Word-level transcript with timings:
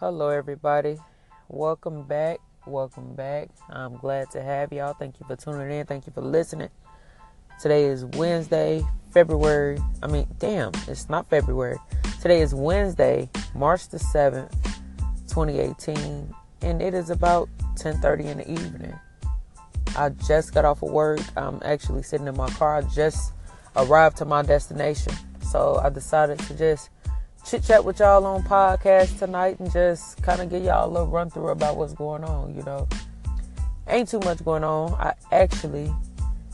Hello, 0.00 0.28
everybody. 0.28 0.96
Welcome 1.48 2.04
back. 2.04 2.38
Welcome 2.66 3.16
back. 3.16 3.48
I'm 3.68 3.96
glad 3.96 4.30
to 4.30 4.40
have 4.40 4.72
y'all. 4.72 4.94
Thank 4.94 5.18
you 5.18 5.26
for 5.26 5.34
tuning 5.34 5.76
in. 5.76 5.86
Thank 5.86 6.06
you 6.06 6.12
for 6.12 6.20
listening. 6.20 6.68
Today 7.60 7.86
is 7.86 8.04
Wednesday, 8.04 8.86
February. 9.10 9.80
I 10.00 10.06
mean, 10.06 10.28
damn, 10.38 10.70
it's 10.86 11.08
not 11.08 11.28
February. 11.28 11.78
Today 12.22 12.42
is 12.42 12.54
Wednesday, 12.54 13.28
March 13.56 13.88
the 13.88 13.98
7th, 13.98 14.52
2018, 15.26 16.32
and 16.62 16.80
it 16.80 16.94
is 16.94 17.10
about 17.10 17.48
10:30 17.74 18.26
in 18.26 18.38
the 18.38 18.48
evening. 18.48 18.94
I 19.96 20.10
just 20.10 20.54
got 20.54 20.64
off 20.64 20.80
of 20.84 20.92
work. 20.92 21.18
I'm 21.36 21.60
actually 21.64 22.04
sitting 22.04 22.28
in 22.28 22.36
my 22.36 22.50
car. 22.50 22.76
I 22.76 22.82
just 22.82 23.32
arrived 23.74 24.18
to 24.18 24.24
my 24.24 24.42
destination. 24.42 25.12
So 25.50 25.80
I 25.82 25.88
decided 25.88 26.38
to 26.38 26.54
just 26.54 26.90
chit 27.48 27.64
chat 27.64 27.82
with 27.82 27.98
y'all 27.98 28.26
on 28.26 28.42
podcast 28.42 29.18
tonight 29.18 29.58
and 29.58 29.72
just 29.72 30.20
kind 30.22 30.42
of 30.42 30.50
give 30.50 30.62
y'all 30.62 30.86
a 30.86 30.90
little 30.90 31.06
run 31.06 31.30
through 31.30 31.48
about 31.48 31.78
what's 31.78 31.94
going 31.94 32.22
on. 32.22 32.54
You 32.54 32.62
know, 32.64 32.86
ain't 33.86 34.08
too 34.08 34.20
much 34.20 34.44
going 34.44 34.64
on. 34.64 34.92
I 34.94 35.14
actually 35.32 35.90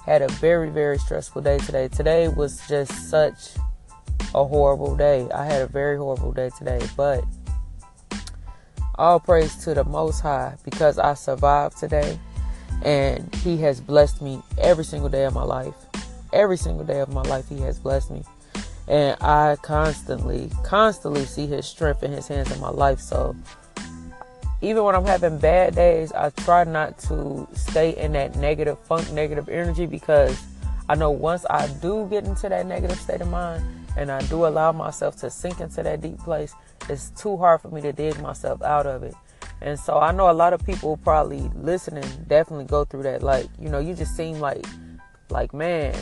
had 0.06 0.22
a 0.22 0.28
very, 0.34 0.70
very 0.70 0.98
stressful 0.98 1.42
day 1.42 1.58
today. 1.58 1.88
Today 1.88 2.28
was 2.28 2.60
just 2.68 3.10
such 3.10 3.56
a 4.36 4.44
horrible 4.44 4.94
day. 4.94 5.28
I 5.34 5.44
had 5.44 5.62
a 5.62 5.66
very 5.66 5.96
horrible 5.96 6.32
day 6.32 6.50
today, 6.56 6.80
but 6.96 7.24
all 8.94 9.18
praise 9.18 9.56
to 9.64 9.74
the 9.74 9.82
Most 9.82 10.20
High 10.20 10.54
because 10.64 10.96
I 11.00 11.14
survived 11.14 11.76
today 11.76 12.20
and 12.84 13.34
He 13.36 13.56
has 13.62 13.80
blessed 13.80 14.22
me 14.22 14.40
every 14.58 14.84
single 14.84 15.08
day 15.08 15.24
of 15.24 15.34
my 15.34 15.42
life. 15.42 15.74
Every 16.32 16.56
single 16.56 16.84
day 16.84 17.00
of 17.00 17.12
my 17.12 17.22
life, 17.22 17.48
He 17.48 17.58
has 17.62 17.80
blessed 17.80 18.12
me. 18.12 18.22
And 18.86 19.16
I 19.20 19.56
constantly, 19.62 20.50
constantly 20.62 21.24
see 21.24 21.46
His 21.46 21.66
strength 21.66 22.02
in 22.02 22.12
His 22.12 22.28
hands 22.28 22.50
in 22.50 22.60
my 22.60 22.70
life. 22.70 23.00
So 23.00 23.34
even 24.60 24.84
when 24.84 24.94
I'm 24.94 25.04
having 25.04 25.38
bad 25.38 25.74
days, 25.74 26.12
I 26.12 26.30
try 26.30 26.64
not 26.64 26.98
to 27.00 27.46
stay 27.54 27.96
in 27.96 28.12
that 28.12 28.36
negative 28.36 28.78
funk, 28.80 29.12
negative 29.12 29.48
energy 29.48 29.86
because 29.86 30.42
I 30.88 30.94
know 30.94 31.10
once 31.10 31.46
I 31.48 31.66
do 31.80 32.06
get 32.08 32.24
into 32.24 32.48
that 32.48 32.66
negative 32.66 32.98
state 32.98 33.20
of 33.20 33.28
mind 33.28 33.64
and 33.96 34.10
I 34.10 34.20
do 34.22 34.46
allow 34.46 34.72
myself 34.72 35.16
to 35.18 35.30
sink 35.30 35.60
into 35.60 35.82
that 35.82 36.00
deep 36.00 36.18
place, 36.18 36.54
it's 36.88 37.10
too 37.10 37.36
hard 37.36 37.60
for 37.62 37.68
me 37.68 37.80
to 37.82 37.92
dig 37.92 38.20
myself 38.20 38.62
out 38.62 38.86
of 38.86 39.02
it. 39.02 39.14
And 39.60 39.78
so 39.78 39.98
I 39.98 40.12
know 40.12 40.30
a 40.30 40.32
lot 40.32 40.52
of 40.52 40.64
people 40.64 40.96
probably 40.98 41.50
listening 41.54 42.04
definitely 42.26 42.66
go 42.66 42.84
through 42.84 43.04
that. 43.04 43.22
Like, 43.22 43.46
you 43.58 43.68
know, 43.68 43.78
you 43.78 43.94
just 43.94 44.14
seem 44.16 44.38
like, 44.40 44.66
like, 45.30 45.54
man, 45.54 45.94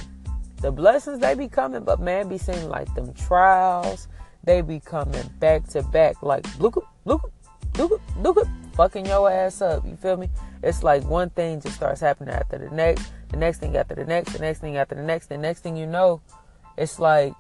the 0.63 0.73
blessings 0.73 1.19
they 1.19 1.35
be 1.35 1.49
coming, 1.49 1.83
but 1.83 2.01
man, 2.01 2.29
be 2.29 2.39
seeming 2.39 2.69
like 2.69 2.93
them 2.95 3.13
trials, 3.15 4.09
they 4.45 4.61
be 4.63 4.81
coming 4.81 5.29
back 5.39 5.67
to 5.69 5.83
back, 5.83 6.23
like, 6.23 6.47
look, 6.59 6.83
look, 7.05 7.33
look, 7.77 8.01
look, 8.17 8.49
fucking 8.75 9.07
your 9.07 9.31
ass 9.31 9.61
up. 9.61 9.85
You 9.87 9.97
feel 9.97 10.17
me? 10.17 10.29
It's 10.63 10.83
like 10.83 11.05
one 11.05 11.31
thing 11.31 11.61
just 11.61 11.77
starts 11.77 12.01
happening 12.01 12.35
after 12.35 12.59
the 12.59 12.71
next, 12.75 13.13
the 13.29 13.37
next 13.37 13.59
thing 13.59 13.77
after 13.77 13.95
the 13.95 14.05
next, 14.05 14.33
the 14.33 14.39
next 14.39 14.61
thing 14.61 14.77
after 14.77 14.95
the 14.95 15.03
next, 15.03 15.27
the 15.27 15.37
next 15.37 15.61
thing 15.61 15.77
you 15.77 15.87
know, 15.87 16.23
it's 16.79 16.99
like, 16.99 17.35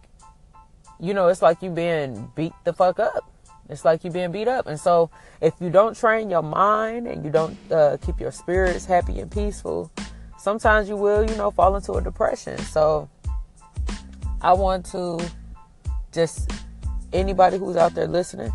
you 0.98 1.14
know, 1.14 1.28
it's 1.28 1.42
like 1.42 1.62
you 1.62 1.70
being 1.70 2.30
beat 2.34 2.52
the 2.64 2.72
fuck 2.72 2.98
up. 2.98 3.28
It's 3.68 3.84
like 3.84 4.04
you 4.04 4.10
being 4.10 4.32
beat 4.32 4.48
up. 4.48 4.66
And 4.66 4.78
so 4.78 5.10
if 5.40 5.54
you 5.60 5.70
don't 5.70 5.96
train 5.96 6.28
your 6.28 6.42
mind 6.42 7.06
and 7.06 7.24
you 7.24 7.30
don't 7.30 7.56
uh, 7.70 7.96
keep 8.04 8.20
your 8.20 8.32
spirits 8.32 8.84
happy 8.84 9.20
and 9.20 9.30
peaceful, 9.30 9.90
sometimes 10.42 10.88
you 10.88 10.96
will, 10.96 11.22
you 11.28 11.36
know, 11.36 11.52
fall 11.52 11.76
into 11.76 11.92
a 11.92 12.02
depression. 12.02 12.58
So 12.58 13.08
I 14.40 14.52
want 14.52 14.84
to 14.86 15.20
just 16.12 16.50
anybody 17.12 17.58
who's 17.58 17.76
out 17.76 17.94
there 17.94 18.08
listening 18.08 18.52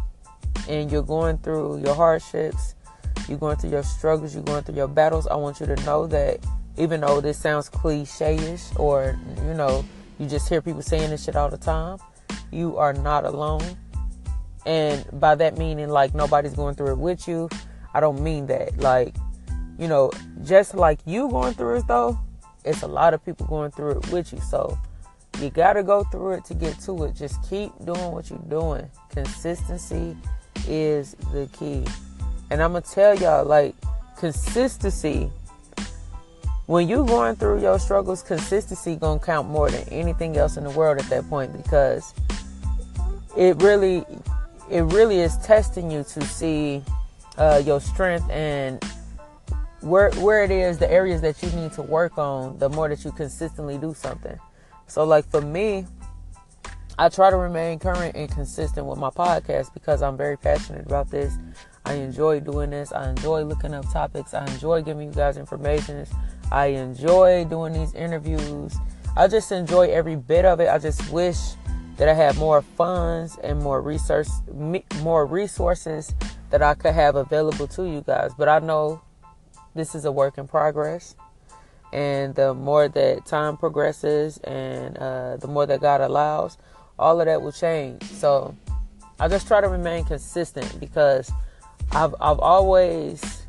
and 0.68 0.92
you're 0.92 1.02
going 1.02 1.38
through 1.38 1.80
your 1.80 1.96
hardships, 1.96 2.76
you're 3.30 3.38
going 3.38 3.56
through 3.56 3.70
your 3.70 3.84
struggles, 3.84 4.36
you're 4.36 4.44
going 4.44 4.64
through 4.64 4.76
your 4.76 4.90
battles, 4.90 5.28
I 5.28 5.36
want 5.36 5.62
you 5.62 5.66
to 5.66 5.76
know 5.86 6.08
that 6.08 6.46
even 6.76 7.00
though 7.00 7.22
this 7.22 7.38
sounds 7.38 7.70
cliche-ish 7.70 8.76
or, 8.76 9.18
you 9.46 9.54
know, 9.54 9.86
you 10.20 10.28
just 10.28 10.50
hear 10.50 10.62
people 10.62 10.82
saying 10.82 11.10
this 11.10 11.24
shit 11.24 11.38
all 11.38 11.50
the 11.50 11.58
time, 11.58 12.00
you 12.52 12.78
are 12.78 12.94
not 12.94 13.24
alone. 13.24 13.64
And 14.66 15.06
by 15.22 15.36
that 15.36 15.58
meaning, 15.58 15.88
like, 15.88 16.14
nobody's 16.14 16.54
going 16.54 16.76
through 16.76 16.92
it 16.92 16.98
with 16.98 17.28
you. 17.30 17.50
I 17.94 18.02
don't 18.02 18.22
mean 18.22 18.48
that. 18.48 18.78
Like, 18.78 19.16
you 19.78 19.88
know, 19.88 20.12
just 20.44 20.76
like 20.76 21.00
you 21.06 21.30
going 21.30 21.54
through 21.54 21.78
it, 21.78 21.88
though, 21.88 22.20
it's 22.66 22.82
a 22.82 22.88
lot 22.88 23.14
of 23.14 23.24
people 23.26 23.46
going 23.48 23.72
through 23.72 24.00
it 24.00 24.12
with 24.12 24.34
you. 24.34 24.40
So, 24.42 24.78
you 25.40 25.50
got 25.50 25.74
to 25.74 25.84
go 25.84 26.04
through 26.06 26.34
it 26.34 26.46
to 26.46 26.54
get 26.54 26.80
to 26.82 27.04
it. 27.04 27.16
Just 27.16 27.48
keep 27.50 27.72
doing 27.86 28.12
what 28.12 28.30
you're 28.30 28.40
doing. 28.50 28.90
Consistency 29.10 30.18
is 30.68 31.16
the 31.32 31.48
key. 31.54 31.86
And 32.50 32.62
I'm 32.62 32.74
to 32.74 32.82
tell 32.82 33.16
y'all, 33.16 33.46
like, 33.46 33.76
consistency 34.18 35.30
when 36.66 36.90
you're 36.90 37.06
going 37.06 37.36
through 37.38 37.62
your 37.62 37.80
struggles, 37.80 38.22
consistency 38.22 38.96
gonna 38.96 39.20
count 39.20 39.48
more 39.48 39.70
than 39.70 39.88
anything 39.90 40.36
else 40.36 40.58
in 40.58 40.66
the 40.66 40.70
world 40.72 41.00
at 41.00 41.10
that 41.10 41.28
point 41.30 41.54
because 41.56 42.14
it 43.38 43.62
really, 43.62 44.04
it 44.70 44.82
really 44.82 45.20
is 45.20 45.38
testing 45.38 45.90
you 45.90 46.04
to 46.04 46.22
see 46.22 46.84
uh, 47.38 47.62
your 47.66 47.80
strength 47.80 48.30
and 48.30 48.84
where 49.88 50.12
where 50.12 50.44
it 50.44 50.52
is 50.52 50.78
the 50.78 50.92
areas 50.92 51.22
that 51.22 51.42
you 51.42 51.50
need 51.52 51.72
to 51.74 51.82
work 51.82 52.18
on. 52.18 52.58
The 52.58 52.70
more 52.70 52.90
that 52.90 53.04
you 53.06 53.12
consistently 53.12 53.78
do 53.78 53.94
something. 53.94 54.38
So, 54.88 55.04
like 55.04 55.30
for 55.30 55.42
me, 55.42 55.86
I 57.00 57.10
try 57.10 57.30
to 57.30 57.38
remain 57.38 57.78
current 57.80 58.16
and 58.16 58.30
consistent 58.30 58.88
with 58.88 58.98
my 58.98 59.10
podcast 59.10 59.74
because 59.74 60.02
I'm 60.02 60.18
very 60.18 60.38
passionate 60.38 60.86
about 60.86 61.12
this. 61.12 61.38
I 61.86 61.94
enjoy 61.94 62.40
doing 62.40 62.72
this. 62.72 62.92
I 62.92 63.10
enjoy 63.10 63.44
looking 63.44 63.74
up 63.74 63.90
topics. 63.92 64.34
I 64.34 64.46
enjoy 64.48 64.82
giving 64.82 65.08
you 65.08 65.14
guys 65.14 65.38
information. 65.38 66.06
I 66.52 66.68
enjoy 66.68 67.46
doing 67.46 67.74
these 67.74 67.94
interviews. 67.94 68.76
I 69.16 69.28
just 69.28 69.52
enjoy 69.52 69.88
every 69.88 70.16
bit 70.16 70.44
of 70.44 70.60
it. 70.60 70.70
I 70.70 70.80
just 70.80 71.12
wish 71.12 71.38
that 71.98 72.10
I 72.10 72.14
had 72.14 72.38
more 72.38 72.62
funds 72.62 73.38
and 73.44 73.60
more 73.62 73.82
research, 73.82 74.28
more 75.02 75.26
resources 75.26 76.14
that 76.50 76.62
I 76.62 76.74
could 76.74 76.94
have 76.94 77.16
available 77.16 77.68
to 77.68 77.84
you 77.84 78.02
guys. 78.02 78.32
But 78.38 78.50
I 78.50 78.60
know 78.60 79.02
this 79.78 79.96
is 79.96 80.06
a 80.06 80.12
work 80.12 80.38
in 80.38 80.48
progress, 80.48 81.16
and 81.94 82.36
the 82.36 82.54
more 82.54 82.88
that 82.88 83.26
time 83.26 83.58
progresses 83.58 84.38
and 84.40 84.98
uh, 84.98 85.38
the 85.38 85.48
more 85.48 85.66
that 85.66 85.82
God 85.82 86.02
allows, 86.02 86.58
all 87.00 87.20
of 87.20 87.28
that 87.28 87.42
will 87.42 87.52
change. 87.52 88.04
So 88.04 88.56
I 89.20 89.28
just 89.28 89.48
try 89.48 89.62
to 89.62 89.68
remain 89.68 90.06
consistent 90.06 90.80
because 90.80 91.32
I've 91.92 92.14
I've 92.20 92.40
always 92.40 93.44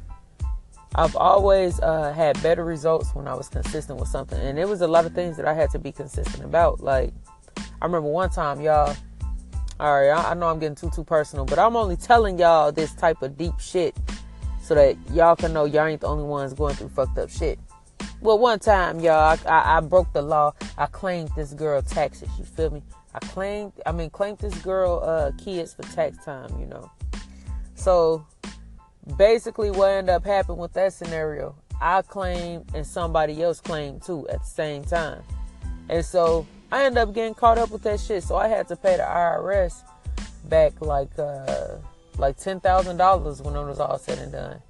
I've 0.95 1.17
always 1.17 1.81
uh, 1.81 2.13
had 2.13 2.43
better 2.43 2.65
results 2.65 3.15
when 3.15 3.29
I 3.29 3.35
was 3.35 3.49
consistent 3.49 3.99
with 3.99 4.09
something, 4.09 4.41
and 4.41 4.59
it 4.59 4.69
was 4.69 4.81
a 4.81 4.89
lot 4.89 5.05
of 5.05 5.15
things 5.15 5.37
that 5.37 5.47
I 5.47 5.55
had 5.55 5.71
to 5.71 5.79
be 5.79 5.93
consistent 5.93 6.45
about. 6.45 6.81
Like 6.81 7.13
I 7.59 7.85
remember 7.85 8.09
one 8.09 8.31
time, 8.31 8.61
y'all. 8.61 8.97
All 9.81 9.95
right, 9.95 10.11
I, 10.11 10.33
I 10.33 10.35
know 10.35 10.49
I'm 10.49 10.59
getting 10.59 10.75
too 10.75 10.91
too 10.91 11.05
personal, 11.05 11.45
but 11.45 11.59
I'm 11.59 11.77
only 11.77 11.97
telling 11.97 12.39
y'all 12.39 12.73
this 12.73 12.95
type 12.95 13.23
of 13.23 13.37
deep 13.37 13.61
shit 13.61 13.97
so 14.69 14.75
that 14.75 14.99
y'all 15.15 15.35
can 15.35 15.55
know 15.55 15.65
y'all 15.65 15.87
ain't 15.87 16.03
the 16.03 16.07
only 16.07 16.25
ones 16.25 16.53
going 16.53 16.75
through 16.75 16.91
fucked 16.91 17.17
up 17.17 17.31
shit. 17.31 17.59
Well, 18.21 18.39
one 18.39 18.59
time, 18.59 19.01
y'all, 19.01 19.15
I, 19.15 19.39
I, 19.49 19.79
I 19.79 19.81
broke 19.81 20.13
the 20.13 20.21
law. 20.21 20.53
I 20.77 20.85
claimed 20.85 21.31
this 21.35 21.55
girl 21.55 21.81
taxes. 21.81 22.29
You 22.39 22.45
feel 22.45 22.71
me? 22.71 22.83
I 23.15 23.19
claimed, 23.21 23.73
I 23.87 23.93
mean, 23.93 24.11
claimed 24.11 24.39
this 24.41 24.55
girl 24.61 25.01
uh, 25.03 25.31
kids 25.43 25.73
for 25.73 25.85
tax 25.85 26.23
time. 26.23 26.51
You 26.61 26.67
know. 26.67 26.91
So 27.77 28.27
basically, 29.17 29.71
what 29.71 29.89
ended 29.89 30.15
up 30.15 30.27
happening 30.27 30.59
with 30.59 30.75
that 30.75 30.93
scenario, 30.93 31.55
I 31.81 32.03
claimed 32.03 32.67
and 32.75 32.87
somebody 32.87 33.43
else 33.43 33.63
claimed 33.63 34.03
too 34.03 34.29
at 34.29 34.41
the 34.41 34.51
same 34.51 34.85
time, 34.85 35.23
and 35.89 36.05
so 36.05 36.47
I 36.71 36.85
ended 36.85 36.99
up 36.99 37.15
getting 37.15 37.33
caught 37.33 37.57
up 37.57 37.71
with 37.71 37.85
that 37.85 38.01
shit. 38.01 38.23
So 38.23 38.37
I 38.37 38.49
had 38.49 38.69
to 38.69 38.77
pay 38.77 38.99
the 38.99 39.05
IRS 39.05 39.83
back 40.45 40.79
like 40.83 41.19
uh, 41.19 41.77
like 42.19 42.37
ten 42.37 42.61
thousand 42.61 42.97
dollars 42.97 43.41
when 43.43 43.55
it 43.57 43.65
was 43.65 43.81
all 43.81 43.99
said 43.99 44.19
and 44.19 44.33
done. 44.33 44.61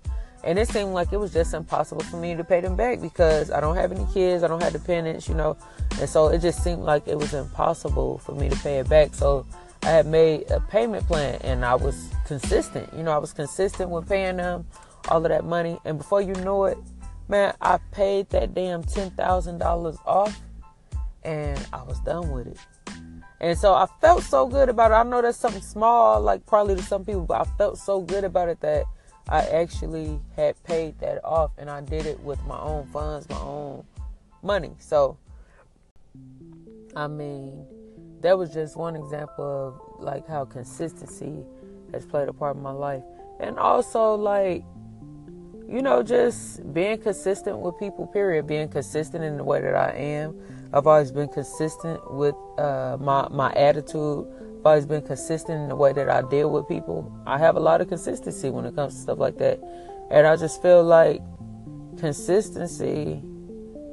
And 0.45 0.59
it 0.59 0.69
seemed 0.69 0.93
like 0.93 1.12
it 1.12 1.17
was 1.17 1.33
just 1.33 1.53
impossible 1.53 2.03
for 2.05 2.17
me 2.17 2.37
to 2.37 2.45
pay 2.45 2.61
them 2.61 2.77
back 2.77 3.00
because 3.00 3.50
I 3.50 3.61
don't 3.61 3.75
have 3.75 3.91
any 3.91 4.06
kids, 4.12 4.45
I 4.45 4.49
don't 4.49 4.62
have 4.62 4.73
dependents, 4.73 5.29
you 5.29 5.35
know. 5.35 5.56
And 6.00 6.09
so 6.09 6.29
it 6.29 6.41
just 6.41 6.62
seemed 6.62 6.83
like 6.83 7.09
it 7.09 7.19
was 7.19 7.35
impossible 7.35 8.19
for 8.19 8.33
me 8.33 8.49
to 8.49 8.56
pay 8.56 8.79
it 8.79 8.89
back. 8.89 9.15
So 9.15 9.45
I 9.83 9.91
had 9.91 10.06
made 10.06 10.50
a 10.50 10.61
payment 10.61 11.06
plan 11.06 11.41
and 11.43 11.65
I 11.65 11.75
was 11.75 12.11
consistent. 12.25 12.89
You 12.97 13.03
know, 13.03 13.11
I 13.11 13.19
was 13.19 13.33
consistent 13.33 13.91
with 13.91 14.09
paying 14.09 14.37
them 14.37 14.67
all 15.09 15.25
of 15.25 15.31
that 15.31 15.44
money. 15.44 15.79
And 15.85 15.99
before 15.99 16.23
you 16.23 16.35
know 16.35 16.67
it, 16.67 16.79
man, 17.29 17.55
I 17.61 17.79
paid 17.91 18.31
that 18.31 18.55
damn 18.55 18.85
$10,000 18.85 19.99
off 20.06 20.41
and 21.25 21.67
I 21.73 21.83
was 21.83 21.99
done 22.01 22.31
with 22.31 22.47
it. 22.47 22.59
And 23.40 23.56
so 23.56 23.75
I 23.75 23.87
felt 24.00 24.25
so 24.25 24.46
good 24.46 24.69
about 24.69 24.90
it. 24.90 24.94
I 24.94 25.02
know 25.05 25.23
that's 25.23 25.38
something 25.38 25.62
small, 25.62 26.20
like 26.20 26.44
probably 26.46 26.75
to 26.75 26.82
some 26.82 27.05
people, 27.05 27.23
but 27.23 27.40
I 27.40 27.50
felt 27.56 27.79
so 27.79 28.00
good 28.00 28.25
about 28.25 28.49
it 28.49 28.61
that 28.61 28.85
I 29.29 29.43
actually 29.43 30.20
had 30.35 30.62
paid 30.64 30.99
that 31.00 31.25
off 31.25 31.52
and 31.58 31.70
I 31.70 31.81
did 31.82 32.06
it 32.06 32.19
with 32.20 32.43
my 32.46 32.58
own 32.58 32.87
funds, 32.87 33.29
my 33.29 33.38
own 33.38 33.85
money. 34.43 34.73
So, 34.79 35.19
I 36.96 37.06
mean, 37.06 37.64
that 38.23 38.37
was 38.37 38.52
just 38.52 38.76
one 38.76 38.96
example 38.96 39.44
of 39.44 40.02
like 40.02 40.26
how 40.26 40.44
consistency 40.44 41.44
has 41.93 42.05
played 42.05 42.29
a 42.29 42.32
part 42.32 42.56
in 42.56 42.62
my 42.62 42.73
life. 42.73 43.02
And 43.38 43.58
also, 43.58 44.14
like, 44.14 44.64
you 45.69 45.82
know, 45.82 46.02
just 46.02 46.73
being 46.73 46.99
consistent 46.99 47.58
with 47.58 47.79
people, 47.79 48.06
period. 48.06 48.46
Being 48.46 48.69
consistent 48.69 49.23
in 49.23 49.37
the 49.37 49.44
way 49.44 49.61
that 49.61 49.75
I 49.75 49.91
am. 49.93 50.41
I've 50.73 50.87
always 50.87 51.11
been 51.11 51.29
consistent 51.29 52.12
with 52.12 52.35
uh, 52.59 52.99
my, 53.00 53.26
my 53.31 53.53
attitude. 53.55 54.26
I've 54.59 54.67
always 54.67 54.87
been 54.87 55.03
consistent 55.03 55.62
in 55.62 55.69
the 55.69 55.76
way 55.76 55.93
that 55.94 56.11
I 56.11 56.23
deal 56.23 56.50
with 56.50 56.69
people. 56.69 57.11
I 57.26 57.38
have 57.38 57.56
a 57.56 57.61
lot 57.61 57.81
of 57.81 57.88
consistency 57.88 58.50
when 58.50 58.67
it 58.67 58.75
comes 58.75 58.94
to 58.94 59.00
stuff 59.00 59.19
like 59.19 59.38
that. 59.38 59.61
And 60.11 60.26
I 60.26 60.37
just 60.37 60.61
feel 60.61 60.82
like 60.85 61.23
consistency 61.99 63.23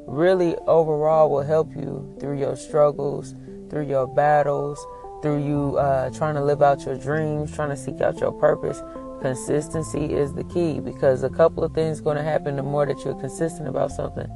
really 0.06 0.56
overall 0.68 1.30
will 1.30 1.44
help 1.44 1.74
you 1.76 2.16
through 2.20 2.40
your 2.40 2.58
struggles, 2.58 3.34
through 3.70 3.88
your 3.88 4.08
battles, 4.08 4.86
through 5.22 5.46
you 5.46 5.78
uh, 5.78 6.10
trying 6.12 6.36
to 6.36 6.44
live 6.44 6.62
out 6.62 6.86
your 6.86 6.98
dreams, 6.98 7.56
trying 7.56 7.70
to 7.70 7.78
seek 7.78 8.02
out 8.02 8.20
your 8.20 8.34
purpose. 8.34 8.82
Consistency 9.22 10.14
is 10.14 10.34
the 10.34 10.44
key 10.44 10.82
because 10.82 11.24
a 11.24 11.30
couple 11.30 11.64
of 11.64 11.74
things 11.74 12.02
going 12.02 12.18
to 12.18 12.24
happen 12.24 12.58
the 12.58 12.64
more 12.64 12.86
that 12.86 13.04
you're 13.06 13.20
consistent 13.20 13.68
about 13.68 13.92
something. 13.92 14.28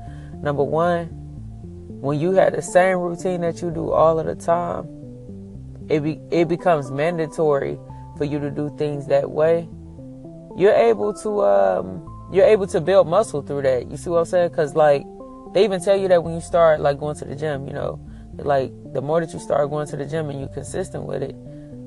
Number 0.41 0.63
one, 0.63 1.28
when 2.01 2.19
you 2.19 2.31
have 2.33 2.53
the 2.53 2.61
same 2.61 2.99
routine 2.99 3.41
that 3.41 3.61
you 3.61 3.71
do 3.71 3.91
all 3.91 4.19
of 4.19 4.25
the 4.25 4.35
time, 4.35 4.87
it 5.89 6.01
be, 6.01 6.19
it 6.31 6.47
becomes 6.47 6.91
mandatory 6.91 7.77
for 8.17 8.23
you 8.25 8.39
to 8.39 8.49
do 8.49 8.73
things 8.77 9.07
that 9.07 9.29
way. 9.29 9.67
You're 10.57 10.73
able 10.73 11.13
to 11.15 11.41
um, 11.43 12.29
you're 12.31 12.45
able 12.45 12.67
to 12.67 12.79
build 12.79 13.07
muscle 13.07 13.41
through 13.41 13.63
that. 13.63 13.89
You 13.89 13.97
see 13.97 14.09
what 14.09 14.19
I'm 14.19 14.25
saying? 14.25 14.49
Because 14.49 14.75
like 14.75 15.03
they 15.53 15.63
even 15.63 15.81
tell 15.81 15.97
you 15.97 16.07
that 16.07 16.23
when 16.23 16.33
you 16.33 16.41
start 16.41 16.79
like 16.79 16.99
going 16.99 17.15
to 17.17 17.25
the 17.25 17.35
gym, 17.35 17.67
you 17.67 17.73
know, 17.73 17.99
like 18.37 18.71
the 18.93 19.01
more 19.01 19.19
that 19.19 19.33
you 19.33 19.39
start 19.39 19.69
going 19.69 19.87
to 19.87 19.97
the 19.97 20.05
gym 20.05 20.29
and 20.29 20.39
you're 20.39 20.49
consistent 20.49 21.05
with 21.05 21.23
it, 21.23 21.35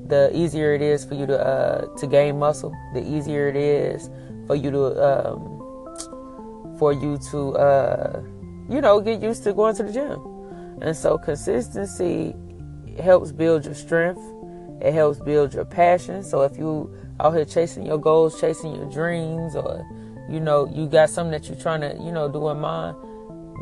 the 0.09 0.29
easier 0.35 0.73
it 0.73 0.81
is 0.81 1.05
for 1.05 1.15
you 1.15 1.25
to 1.25 1.39
uh, 1.39 1.95
to 1.97 2.07
gain 2.07 2.37
muscle. 2.37 2.75
The 2.93 3.01
easier 3.01 3.47
it 3.47 3.55
is 3.55 4.09
for 4.47 4.55
you 4.55 4.69
to 4.71 4.83
um, 5.01 6.77
for 6.77 6.93
you 6.93 7.17
to 7.31 7.53
uh, 7.57 8.23
you 8.69 8.81
know 8.81 8.99
get 9.01 9.21
used 9.21 9.43
to 9.43 9.53
going 9.53 9.75
to 9.75 9.83
the 9.83 9.91
gym. 9.91 10.19
And 10.81 10.95
so 10.95 11.17
consistency 11.17 12.35
helps 13.01 13.31
build 13.31 13.65
your 13.65 13.75
strength. 13.75 14.21
It 14.81 14.93
helps 14.93 15.19
build 15.19 15.53
your 15.53 15.65
passion. 15.65 16.23
So 16.23 16.41
if 16.41 16.57
you 16.57 16.93
out 17.19 17.33
here 17.33 17.45
chasing 17.45 17.85
your 17.85 17.97
goals, 17.97 18.39
chasing 18.39 18.75
your 18.75 18.89
dreams, 18.89 19.55
or 19.55 19.85
you 20.29 20.39
know 20.39 20.67
you 20.73 20.87
got 20.87 21.09
something 21.09 21.31
that 21.31 21.47
you're 21.47 21.59
trying 21.59 21.81
to 21.81 21.95
you 22.03 22.11
know 22.11 22.29
do 22.29 22.49
in 22.49 22.59
mind, 22.59 22.97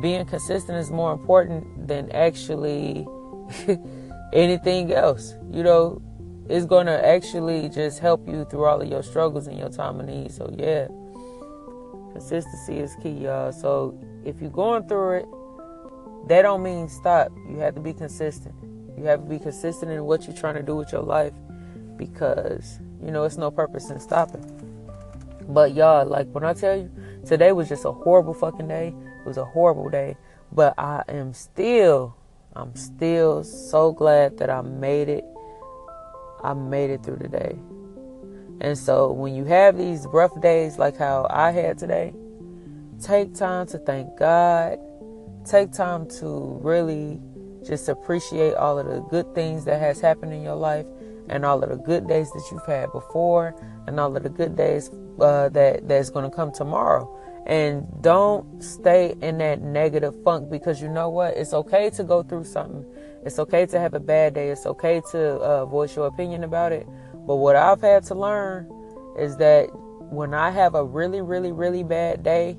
being 0.01 0.25
consistent 0.25 0.77
is 0.77 0.89
more 0.89 1.11
important 1.11 1.87
than 1.87 2.11
actually 2.11 3.07
anything 4.33 4.91
else. 4.91 5.35
You 5.51 5.63
know, 5.63 6.01
it's 6.49 6.65
to 6.65 7.05
actually 7.05 7.69
just 7.69 7.99
help 7.99 8.27
you 8.27 8.45
through 8.45 8.65
all 8.65 8.81
of 8.81 8.87
your 8.87 9.03
struggles 9.03 9.47
and 9.47 9.57
your 9.57 9.69
time 9.69 9.99
of 9.99 10.07
need. 10.07 10.31
So, 10.31 10.53
yeah, 10.57 10.87
consistency 12.11 12.79
is 12.79 12.95
key, 13.01 13.11
y'all. 13.11 13.51
So, 13.51 13.97
if 14.25 14.41
you're 14.41 14.49
going 14.49 14.87
through 14.87 15.17
it, 15.17 15.25
that 16.27 16.43
don't 16.43 16.63
mean 16.63 16.87
stop. 16.87 17.31
You 17.49 17.57
have 17.57 17.75
to 17.75 17.81
be 17.81 17.93
consistent. 17.93 18.55
You 18.97 19.05
have 19.05 19.21
to 19.23 19.25
be 19.25 19.39
consistent 19.39 19.91
in 19.91 20.03
what 20.05 20.27
you're 20.27 20.35
trying 20.35 20.55
to 20.55 20.63
do 20.63 20.75
with 20.75 20.91
your 20.91 21.01
life 21.01 21.33
because, 21.97 22.79
you 23.03 23.11
know, 23.11 23.23
it's 23.23 23.37
no 23.37 23.51
purpose 23.51 23.89
in 23.89 23.99
stopping. 23.99 24.45
But, 25.49 25.73
y'all, 25.73 26.05
like 26.05 26.27
when 26.31 26.43
I 26.43 26.53
tell 26.53 26.77
you, 26.77 26.91
today 27.25 27.51
was 27.51 27.67
just 27.67 27.85
a 27.85 27.91
horrible 27.91 28.33
fucking 28.33 28.67
day. 28.67 28.93
It 29.19 29.27
was 29.27 29.37
a 29.37 29.45
horrible 29.45 29.89
day. 29.89 30.15
But 30.51 30.75
I 30.77 31.03
am 31.07 31.33
still, 31.33 32.15
I'm 32.55 32.75
still 32.75 33.43
so 33.43 33.91
glad 33.91 34.37
that 34.37 34.49
I 34.49 34.61
made 34.61 35.09
it 35.09 35.25
I 36.43 36.53
made 36.53 36.89
it 36.89 37.03
through 37.03 37.17
the 37.17 37.27
day. 37.27 37.57
And 38.61 38.77
so 38.77 39.11
when 39.11 39.35
you 39.35 39.45
have 39.45 39.77
these 39.77 40.05
rough 40.11 40.39
days 40.41 40.77
like 40.77 40.97
how 40.97 41.27
I 41.29 41.51
had 41.51 41.77
today, 41.77 42.13
take 43.01 43.33
time 43.33 43.67
to 43.67 43.77
thank 43.79 44.17
God. 44.17 44.77
Take 45.45 45.71
time 45.71 46.07
to 46.19 46.59
really 46.61 47.19
just 47.67 47.89
appreciate 47.89 48.53
all 48.55 48.79
of 48.79 48.87
the 48.87 49.01
good 49.09 49.33
things 49.35 49.65
that 49.65 49.79
has 49.79 49.99
happened 49.99 50.33
in 50.33 50.41
your 50.41 50.55
life 50.55 50.85
and 51.29 51.45
all 51.45 51.63
of 51.63 51.69
the 51.69 51.77
good 51.77 52.07
days 52.07 52.31
that 52.31 52.43
you've 52.51 52.65
had 52.65 52.91
before 52.91 53.55
and 53.87 53.99
all 53.99 54.15
of 54.15 54.23
the 54.23 54.29
good 54.29 54.55
days 54.55 54.89
uh, 55.19 55.49
that 55.49 55.87
that's 55.87 56.09
going 56.09 56.29
to 56.29 56.35
come 56.35 56.51
tomorrow 56.51 57.17
and 57.45 57.85
don't 58.01 58.63
stay 58.63 59.15
in 59.21 59.37
that 59.37 59.61
negative 59.61 60.15
funk 60.23 60.49
because 60.49 60.81
you 60.81 60.87
know 60.87 61.09
what 61.09 61.35
it's 61.35 61.53
okay 61.53 61.89
to 61.89 62.03
go 62.03 62.23
through 62.23 62.43
something 62.43 62.85
it's 63.23 63.37
okay 63.37 63.65
to 63.67 63.79
have 63.79 63.93
a 63.93 63.99
bad 63.99 64.33
day. 64.33 64.49
It's 64.49 64.65
okay 64.65 65.01
to 65.11 65.19
uh, 65.35 65.65
voice 65.65 65.95
your 65.95 66.07
opinion 66.07 66.43
about 66.43 66.71
it. 66.71 66.87
But 67.13 67.35
what 67.35 67.55
I've 67.55 67.81
had 67.81 68.03
to 68.05 68.15
learn 68.15 68.67
is 69.17 69.37
that 69.37 69.67
when 70.11 70.33
I 70.33 70.49
have 70.49 70.73
a 70.73 70.83
really, 70.83 71.21
really, 71.21 71.51
really 71.51 71.83
bad 71.83 72.23
day, 72.23 72.57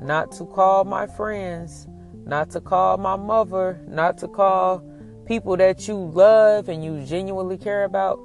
not 0.00 0.32
to 0.32 0.44
call 0.44 0.84
my 0.84 1.06
friends, 1.06 1.86
not 2.24 2.50
to 2.50 2.60
call 2.60 2.96
my 2.98 3.16
mother, 3.16 3.80
not 3.86 4.18
to 4.18 4.28
call 4.28 4.82
people 5.26 5.56
that 5.56 5.88
you 5.88 5.96
love 5.96 6.68
and 6.68 6.84
you 6.84 7.04
genuinely 7.04 7.58
care 7.58 7.84
about. 7.84 8.18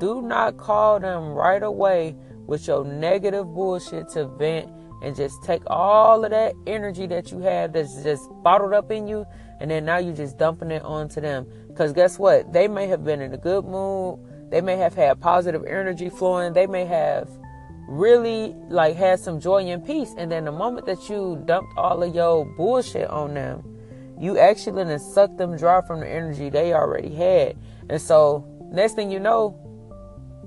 Do 0.00 0.22
not 0.22 0.56
call 0.56 1.00
them 1.00 1.28
right 1.30 1.62
away 1.62 2.16
with 2.46 2.66
your 2.66 2.84
negative 2.84 3.46
bullshit 3.54 4.08
to 4.10 4.26
vent 4.26 4.70
and 5.02 5.14
just 5.14 5.42
take 5.42 5.62
all 5.66 6.24
of 6.24 6.30
that 6.30 6.54
energy 6.66 7.06
that 7.06 7.30
you 7.30 7.40
have 7.40 7.72
that's 7.72 8.02
just 8.02 8.28
bottled 8.42 8.72
up 8.72 8.90
in 8.90 9.06
you 9.06 9.26
and 9.60 9.70
then 9.70 9.84
now 9.84 9.98
you're 9.98 10.14
just 10.14 10.38
dumping 10.38 10.70
it 10.70 10.82
onto 10.82 11.20
them. 11.20 11.46
Because 11.68 11.92
guess 11.92 12.18
what? 12.18 12.52
They 12.52 12.68
may 12.68 12.86
have 12.88 13.04
been 13.04 13.20
in 13.20 13.32
a 13.32 13.38
good 13.38 13.64
mood. 13.64 14.18
They 14.50 14.60
may 14.60 14.76
have 14.76 14.94
had 14.94 15.20
positive 15.20 15.64
energy 15.64 16.08
flowing. 16.08 16.52
They 16.52 16.66
may 16.66 16.84
have 16.84 17.28
really 17.88 18.54
like 18.68 18.96
had 18.96 19.20
some 19.20 19.40
joy 19.40 19.64
and 19.64 19.84
peace. 19.84 20.14
And 20.16 20.30
then 20.30 20.44
the 20.44 20.52
moment 20.52 20.86
that 20.86 21.08
you 21.08 21.42
dumped 21.46 21.72
all 21.76 22.02
of 22.02 22.14
your 22.14 22.44
bullshit 22.56 23.08
on 23.08 23.34
them, 23.34 23.62
you 24.18 24.38
actually 24.38 24.84
then 24.84 24.98
sucked 24.98 25.36
them 25.36 25.56
dry 25.56 25.82
from 25.86 26.00
the 26.00 26.08
energy 26.08 26.48
they 26.48 26.72
already 26.72 27.14
had. 27.14 27.56
And 27.88 28.00
so 28.00 28.44
next 28.72 28.94
thing 28.94 29.10
you 29.10 29.20
know, 29.20 29.62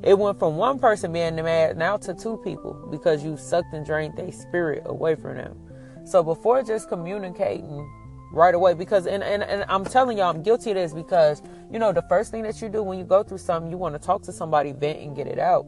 it 0.02 0.18
went 0.18 0.40
from 0.40 0.56
one 0.56 0.80
person 0.80 1.12
being 1.12 1.36
mad 1.36 1.78
now 1.78 1.98
to 1.98 2.14
two 2.14 2.38
people 2.44 2.88
because 2.90 3.24
you 3.24 3.38
sucked 3.38 3.74
and 3.74 3.86
drained 3.86 4.18
their 4.18 4.32
spirit 4.32 4.84
away 4.86 5.16
from 5.16 5.36
them. 5.36 5.58
So 6.06 6.24
before 6.24 6.64
just 6.64 6.90
communicating 6.90 7.88
right 8.32 8.54
away 8.54 8.74
because 8.74 9.08
and, 9.08 9.24
and, 9.24 9.44
and 9.44 9.66
I'm 9.70 9.84
telling 9.84 10.18
y'all 10.18 10.30
I'm 10.30 10.44
guilty 10.44 10.72
of 10.72 10.76
this 10.76 10.94
because 10.94 11.42
you 11.72 11.80
know 11.80 11.92
the 11.92 12.04
first 12.04 12.32
thing 12.32 12.44
that 12.44 12.62
you 12.62 12.70
do 12.70 12.84
when 12.84 13.00
you 13.00 13.04
go 13.04 13.24
through 13.24 13.40
something 13.40 13.72
you 13.72 13.78
want 13.78 13.96
to 13.96 14.00
talk 14.00 14.22
to 14.24 14.32
somebody 14.32 14.72
vent 14.72 15.00
and 15.00 15.16
get 15.16 15.26
it 15.26 15.40
out 15.40 15.66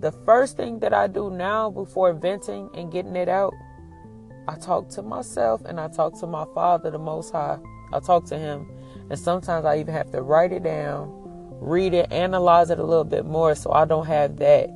the 0.00 0.12
first 0.12 0.56
thing 0.56 0.78
that 0.80 0.92
I 0.92 1.06
do 1.06 1.30
now 1.30 1.70
before 1.70 2.12
venting 2.12 2.70
and 2.74 2.90
getting 2.90 3.16
it 3.16 3.28
out 3.28 3.54
I 4.48 4.56
talk 4.56 4.88
to 4.90 5.02
myself 5.02 5.62
and 5.64 5.78
I 5.78 5.88
talk 5.88 6.18
to 6.20 6.26
my 6.26 6.44
father 6.54 6.90
the 6.90 6.98
most 6.98 7.32
high 7.32 7.58
I 7.92 8.00
talk 8.00 8.24
to 8.26 8.38
him 8.38 8.66
and 9.10 9.18
sometimes 9.18 9.64
I 9.64 9.78
even 9.78 9.94
have 9.94 10.10
to 10.12 10.22
write 10.22 10.52
it 10.52 10.62
down 10.62 11.12
read 11.60 11.94
it 11.94 12.10
analyze 12.10 12.70
it 12.70 12.78
a 12.78 12.84
little 12.84 13.04
bit 13.04 13.26
more 13.26 13.54
so 13.54 13.72
I 13.72 13.84
don't 13.84 14.06
have 14.06 14.38
that 14.38 14.70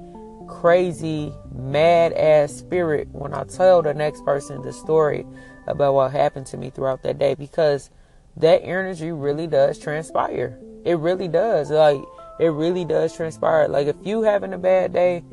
crazy 0.47 1.33
mad 1.55 2.13
ass 2.13 2.53
spirit 2.53 3.09
when 3.13 3.35
I 3.35 3.45
tell 3.45 3.83
the 3.83 3.95
next 3.95 4.25
person 4.25 4.63
the 4.63 4.73
story 4.73 5.27
about 5.67 5.95
what 5.95 6.13
happened 6.13 6.47
to 6.47 6.57
me 6.57 6.71
throughout 6.71 7.03
that 7.03 7.19
day 7.19 7.35
because 7.35 7.91
that 8.37 8.63
energy 8.63 9.13
really 9.13 9.47
does 9.47 9.79
transpire. 9.79 10.59
It 10.85 10.99
really 10.99 11.29
does. 11.29 11.71
Like, 11.71 12.03
it 12.39 12.49
really 12.49 12.85
does 12.85 13.15
transpire. 13.17 13.69
Like, 13.69 13.87
if 13.87 13.97
you 14.03 14.23
having 14.23 14.53
a 14.53 14.59
bad 14.59 14.93
day, 14.93 15.25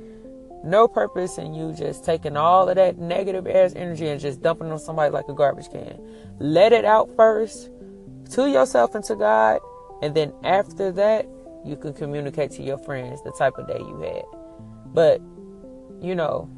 no 0.63 0.87
purpose 0.87 1.37
in 1.37 1.53
you 1.53 1.73
just 1.73 2.05
taking 2.05 2.37
all 2.37 2.69
of 2.69 2.75
that 2.75 2.99
negative 2.99 3.47
ass 3.47 3.73
energy 3.75 4.07
and 4.07 4.19
just 4.19 4.41
dumping 4.41 4.71
on 4.71 4.79
somebody 4.79 5.11
like 5.11 5.27
a 5.27 5.33
garbage 5.33 5.71
can. 5.71 5.99
Let 6.39 6.71
it 6.71 6.85
out 6.85 7.09
first 7.15 7.69
to 8.31 8.49
yourself 8.49 8.93
and 8.95 9.03
to 9.05 9.15
God, 9.15 9.59
and 10.01 10.15
then 10.15 10.33
after 10.43 10.91
that, 10.91 11.27
you 11.65 11.75
can 11.75 11.93
communicate 11.93 12.51
to 12.51 12.63
your 12.63 12.77
friends 12.77 13.21
the 13.23 13.31
type 13.31 13.57
of 13.57 13.67
day 13.67 13.79
you 13.79 13.99
had. 14.01 14.23
But, 14.93 15.21
you 16.01 16.15
know, 16.15 16.49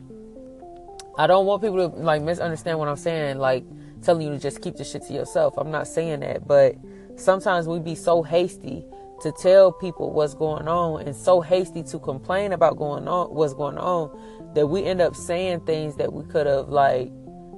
I 1.18 1.28
don't 1.28 1.46
want 1.46 1.62
people 1.62 1.90
to 1.90 1.96
like 1.96 2.22
misunderstand 2.22 2.80
what 2.80 2.88
I'm 2.88 2.98
saying, 2.98 3.38
like 3.38 3.64
telling 4.02 4.28
you 4.28 4.34
to 4.34 4.40
just 4.40 4.62
keep 4.62 4.76
the 4.76 4.84
shit 4.84 5.04
to 5.04 5.14
yourself. 5.14 5.56
I'm 5.58 5.72
not 5.72 5.88
saying 5.88 6.22
that, 6.22 6.48
but 6.48 6.76
sometimes 7.16 7.68
we 7.68 7.80
be 7.80 7.96
so 7.96 8.24
hasty 8.24 8.84
to 9.24 9.32
tell 9.32 9.72
people 9.72 10.12
what's 10.12 10.34
going 10.34 10.68
on 10.68 11.02
and 11.02 11.16
so 11.16 11.42
hasty 11.42 11.82
to 11.82 11.98
complain 12.00 12.52
about 12.52 12.78
going 12.78 13.08
on 13.08 13.34
what's 13.34 13.54
going 13.54 13.78
on 13.78 14.10
that 14.54 14.68
we 14.68 14.84
end 14.84 15.02
up 15.02 15.16
saying 15.16 15.60
things 15.62 15.96
that 15.96 16.12
we 16.12 16.24
could 16.26 16.46
have 16.46 16.70
like 16.70 17.12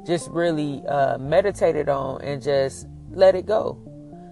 just 0.06 0.30
really 0.30 0.86
uh, 0.88 1.18
meditated 1.18 1.90
on 1.90 2.22
and 2.22 2.42
just 2.42 2.88
let 3.10 3.36
it 3.36 3.46
go. 3.46 3.82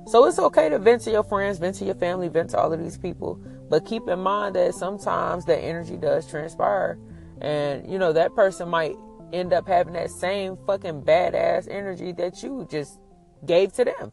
So 0.06 0.26
it's 0.26 0.38
okay 0.38 0.70
to 0.70 0.80
vent 0.80 1.02
to 1.04 1.12
your 1.12 1.24
friends, 1.24 1.58
vent 1.58 1.76
to 1.78 1.86
your 1.86 1.96
family, 1.96 2.28
vent 2.28 2.52
to 2.52 2.60
all 2.60 2.72
of 2.72 2.82
these 2.82 2.98
people, 2.98 3.42
but 3.70 3.86
keep 3.86 4.08
in 4.08 4.20
mind 4.20 4.56
that 4.56 4.76
sometimes 4.76 5.46
that 5.46 5.60
energy 5.60 5.98
does 5.98 6.30
transpire, 6.30 7.00
and 7.42 7.90
you 7.90 7.98
know 7.98 8.12
that 8.14 8.36
person 8.36 8.70
might 8.70 8.96
end 9.32 9.54
up 9.54 9.66
having 9.68 9.94
that 9.94 10.12
same 10.12 10.58
fucking 10.68 11.02
badass 11.02 11.68
energy 11.72 12.12
that 12.12 12.44
you 12.44 12.68
just 12.70 13.00
gave 13.46 13.74
to 13.74 13.86
them. 13.86 14.12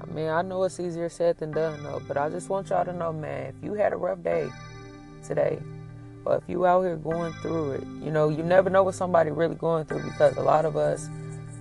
I 0.00 0.12
mean, 0.12 0.28
I 0.28 0.42
know 0.42 0.64
it's 0.64 0.80
easier 0.80 1.08
said 1.08 1.38
than 1.38 1.52
done, 1.52 1.82
though, 1.82 2.02
but 2.06 2.16
I 2.16 2.30
just 2.30 2.48
want 2.48 2.70
y'all 2.70 2.84
to 2.84 2.92
know, 2.92 3.12
man, 3.12 3.54
if 3.54 3.64
you 3.64 3.74
had 3.74 3.92
a 3.92 3.96
rough 3.96 4.22
day, 4.22 4.50
today, 5.24 5.58
or 6.24 6.36
if 6.36 6.42
you 6.48 6.66
out 6.66 6.82
here 6.82 6.96
going 6.96 7.32
through 7.34 7.72
it, 7.72 7.86
you 8.02 8.10
know, 8.10 8.28
you 8.28 8.42
never 8.42 8.70
know 8.70 8.82
what 8.82 8.94
somebody 8.94 9.30
really 9.30 9.54
going 9.54 9.84
through 9.84 10.02
because 10.02 10.36
a 10.36 10.42
lot 10.42 10.64
of 10.64 10.76
us, 10.76 11.08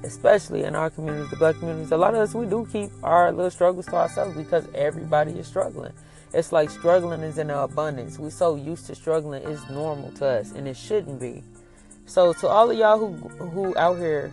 especially 0.03 0.63
in 0.63 0.75
our 0.75 0.89
communities, 0.89 1.29
the 1.29 1.35
black 1.35 1.57
communities, 1.59 1.91
a 1.91 1.97
lot 1.97 2.13
of 2.13 2.21
us 2.21 2.33
we 2.33 2.45
do 2.45 2.67
keep 2.71 2.89
our 3.03 3.31
little 3.31 3.51
struggles 3.51 3.85
to 3.87 3.95
ourselves 3.95 4.35
because 4.35 4.67
everybody 4.73 5.31
is 5.31 5.47
struggling. 5.47 5.93
It's 6.33 6.51
like 6.51 6.69
struggling 6.69 7.21
is 7.21 7.37
in 7.37 7.49
abundance. 7.49 8.19
We're 8.19 8.29
so 8.29 8.55
used 8.55 8.85
to 8.87 8.95
struggling, 8.95 9.43
it's 9.43 9.67
normal 9.69 10.11
to 10.13 10.25
us, 10.25 10.51
and 10.51 10.67
it 10.67 10.77
shouldn't 10.77 11.19
be. 11.19 11.43
So 12.05 12.33
to 12.33 12.47
all 12.47 12.69
of 12.69 12.77
y'all 12.77 12.99
who 12.99 13.13
who 13.49 13.77
out 13.77 13.97
here 13.97 14.31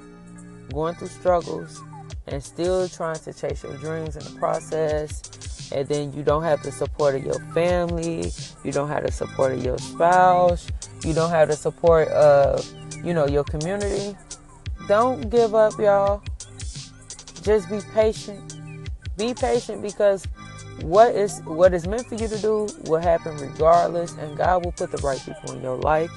going 0.73 0.95
through 0.95 1.09
struggles 1.09 1.83
and 2.29 2.43
still 2.43 2.89
trying 2.89 3.19
to 3.21 3.33
chase 3.33 3.63
your 3.63 3.77
dreams 3.77 4.17
in 4.17 4.25
the 4.25 4.39
process, 4.39 5.71
and 5.73 5.87
then 5.89 6.13
you 6.13 6.23
don't 6.23 6.43
have 6.43 6.63
the 6.63 6.73
support 6.73 7.15
of 7.15 7.25
your 7.25 7.39
family, 7.53 8.33
you 8.65 8.73
don't 8.73 8.89
have 8.89 9.05
the 9.05 9.13
support 9.13 9.53
of 9.53 9.65
your 9.65 9.79
spouse, 9.79 10.69
you 11.05 11.13
don't 11.13 11.31
have 11.31 11.49
the 11.49 11.57
support 11.57 12.09
of 12.09 12.65
you 13.05 13.15
know 13.15 13.27
your 13.27 13.45
community. 13.45 14.17
Don't 14.89 15.31
give 15.31 15.55
up, 15.55 15.79
y'all. 15.79 16.23
Just 17.43 17.69
be 17.71 17.81
patient. 17.93 18.91
Be 19.17 19.35
patient 19.35 19.83
because 19.83 20.27
what 20.83 21.15
is 21.15 21.41
what 21.45 21.73
is 21.73 21.87
meant 21.87 22.07
for 22.07 22.17
you 22.17 22.29
to 22.29 22.39
do 22.39 22.69
will 22.85 23.01
happen 23.01 23.37
regardless, 23.39 24.17
and 24.17 24.37
God 24.37 24.65
will 24.65 24.73
put 24.73 24.91
the 24.91 24.99
right 24.99 25.21
people 25.21 25.53
in 25.53 25.63
your 25.63 25.77
life. 25.77 26.11